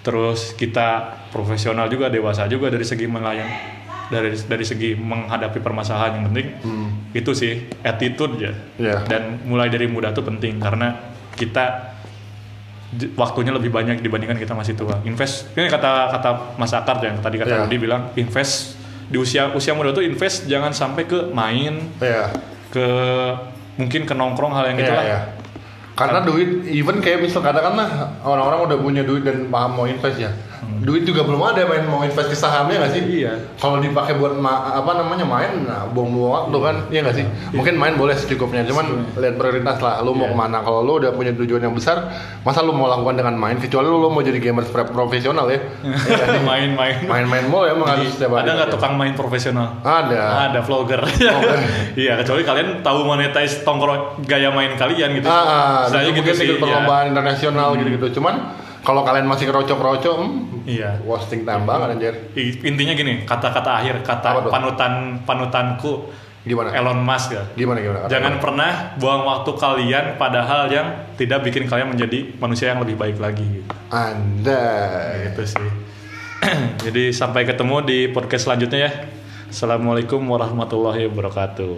terus 0.07 0.55
kita 0.55 1.19
profesional 1.35 1.91
juga, 1.91 2.07
dewasa 2.07 2.47
juga 2.47 2.71
dari 2.71 2.87
segi 2.87 3.11
melayani 3.11 3.88
dari 4.09 4.33
dari 4.35 4.65
segi 4.65 4.91
menghadapi 4.95 5.59
permasalahan 5.59 6.17
yang 6.17 6.25
penting 6.27 6.47
itu 7.13 7.31
sih 7.33 7.53
attitude 7.83 8.35
ya 8.39 8.53
Hmm. 8.53 8.81
Iya. 8.81 8.97
dan 9.05 9.23
mulai 9.45 9.69
dari 9.69 9.85
muda 9.85 10.11
tuh 10.11 10.25
penting 10.25 10.57
karena 10.57 10.97
kita 11.33 11.95
waktunya 13.15 13.53
lebih 13.53 13.69
banyak 13.69 14.01
dibandingkan 14.01 14.37
kita 14.37 14.53
masih 14.53 14.73
tua 14.73 14.97
invest 15.03 15.53
ini 15.53 15.69
kata 15.69 16.09
kata 16.11 16.31
Mas 16.57 16.73
Akar 16.73 16.97
yang 17.01 17.21
tadi 17.21 17.37
kata 17.37 17.53
Iya. 17.53 17.61
Rudi 17.63 17.77
bilang 17.79 18.09
invest 18.15 18.81
di 19.05 19.17
usia 19.17 19.53
usia 19.53 19.73
muda 19.73 19.93
tuh 19.93 20.01
invest 20.01 20.45
jangan 20.47 20.73
sampai 20.73 21.05
ke 21.05 21.29
main 21.29 21.93
Iya. 21.99 22.33
ke 22.69 22.87
mungkin 23.77 24.03
ke 24.03 24.13
nongkrong 24.13 24.51
hal 24.51 24.65
yang 24.67 24.77
Iya, 24.77 24.83
gitu 24.83 24.93
lah 24.95 25.05
iya. 25.05 25.19
Karena 25.99 26.23
duit, 26.23 26.49
even 26.65 26.99
kayak 26.99 27.19
misal 27.21 27.43
katakanlah 27.43 27.89
orang-orang 28.23 28.61
udah 28.65 28.79
punya 28.79 29.03
duit 29.03 29.23
dan 29.23 29.49
paham 29.49 29.75
mau 29.75 29.85
invest 29.85 30.15
ya. 30.17 30.31
Duit 30.79 31.03
juga 31.03 31.23
belum 31.23 31.41
ada 31.41 31.65
main 31.65 31.83
mau 31.85 32.01
invest 32.01 32.29
ke 32.29 32.37
sahamnya 32.37 32.79
nggak 32.79 32.93
sih? 32.93 33.01
Hmm. 33.01 33.15
Iya. 33.17 33.33
Kalau 33.57 33.77
dipakai 33.79 34.15
buat 34.15 34.37
ma- 34.37 34.71
apa 34.73 34.95
namanya 34.95 35.25
main, 35.25 35.65
nah 35.65 35.87
buang-buang 35.87 36.31
waktu 36.47 36.59
kan, 36.61 36.77
iya 36.89 37.01
nggak 37.01 37.17
sih? 37.17 37.27
Mungkin 37.51 37.75
main 37.75 37.95
boleh 37.95 38.15
secukupnya, 38.15 38.63
cuman 38.63 38.87
lihat 39.13 39.35
prioritas 39.35 39.75
lah. 39.77 39.99
Lu 40.01 40.13
mau 40.13 40.25
Iya. 40.25 40.33
ke 40.33 40.39
mana? 40.39 40.59
Kalau 40.61 40.81
lu 40.81 40.99
udah 40.99 41.11
punya 41.11 41.35
tujuan 41.35 41.59
yang 41.61 41.73
besar, 41.73 42.15
masa 42.41 42.61
lu 42.61 42.71
mau 42.71 42.87
lakukan 42.87 43.17
dengan 43.17 43.35
main? 43.35 43.59
Kecuali 43.59 43.87
lu, 43.87 43.99
lu 43.99 44.09
mau 44.09 44.21
jadi 44.21 44.39
gamer 44.39 44.63
pro- 44.65 44.87
profesional 44.87 45.47
ya. 45.47 45.59
Iya 46.09 46.39
main-main 46.41 46.95
Main-main 47.03 47.45
mulu 47.45 47.67
emang 47.67 47.89
harus 47.89 48.13
setiap 48.13 48.35
hari. 48.35 48.47
ada 48.47 48.53
nggak 48.57 48.71
tukang 48.71 48.95
main 48.95 49.13
profesional 49.13 49.79
Ada. 49.81 50.49
ada 50.49 50.61
vlogger 50.61 51.01
iya 51.97 52.17
kecuali 52.17 52.43
kalian 52.43 52.69
tahu 52.81 53.03
monetize 53.05 53.63
tongkrong 53.63 54.23
gaya 54.23 54.51
main 54.51 54.75
kalian 54.75 55.11
gitu 55.13 55.27
Ah, 55.27 55.88
Istilahnya 55.89 56.13
dan 56.13 56.17
mungkin 56.21 56.35
ikut 56.35 56.45
iya. 56.45 56.55
Hmm. 56.55 56.63
perlombaan 56.63 57.05
internasional 57.11 57.69
gitu-gitu. 57.77 58.07
Cuman 58.21 58.35
kalau 58.85 59.03
kalian 59.05 59.27
masih 59.27 59.45
kerocok-kerocok, 59.51 60.17
hmm, 60.23 60.65
Iya. 60.69 61.01
wasting 61.03 61.43
time 61.43 61.65
banget 61.65 61.89
anjir. 61.99 62.15
Intinya 62.65 62.95
gini 62.95 63.25
kata-kata 63.27 63.81
akhir 63.83 64.05
kata 64.05 64.49
panutan 64.49 65.21
panutanku 65.25 66.09
Gimana? 66.49 66.73
Elon 66.73 67.05
Musk 67.05 67.37
ya 67.37 67.45
Gimana 67.53 67.83
gimana? 67.85 68.09
jangan 68.09 68.41
pernah 68.41 68.97
buang 68.97 69.27
waktu 69.29 69.51
kalian 69.53 70.05
pada 70.17 70.41
hal 70.49 70.73
yang 70.73 70.87
tidak 71.21 71.45
bikin 71.45 71.69
kalian 71.69 71.93
menjadi 71.93 72.33
manusia 72.41 72.73
yang 72.73 72.81
lebih 72.81 72.97
baik 72.97 73.21
lagi 73.21 73.45
gitu, 73.45 73.69
Anda. 73.93 74.65
gitu 75.29 75.45
sih 75.45 75.69
jadi 76.89 77.13
sampai 77.13 77.45
ketemu 77.45 77.85
di 77.85 77.99
podcast 78.09 78.49
selanjutnya 78.49 78.81
ya 78.89 78.93
Assalamualaikum 79.53 80.25
warahmatullahi 80.25 81.11
wabarakatuh 81.13 81.77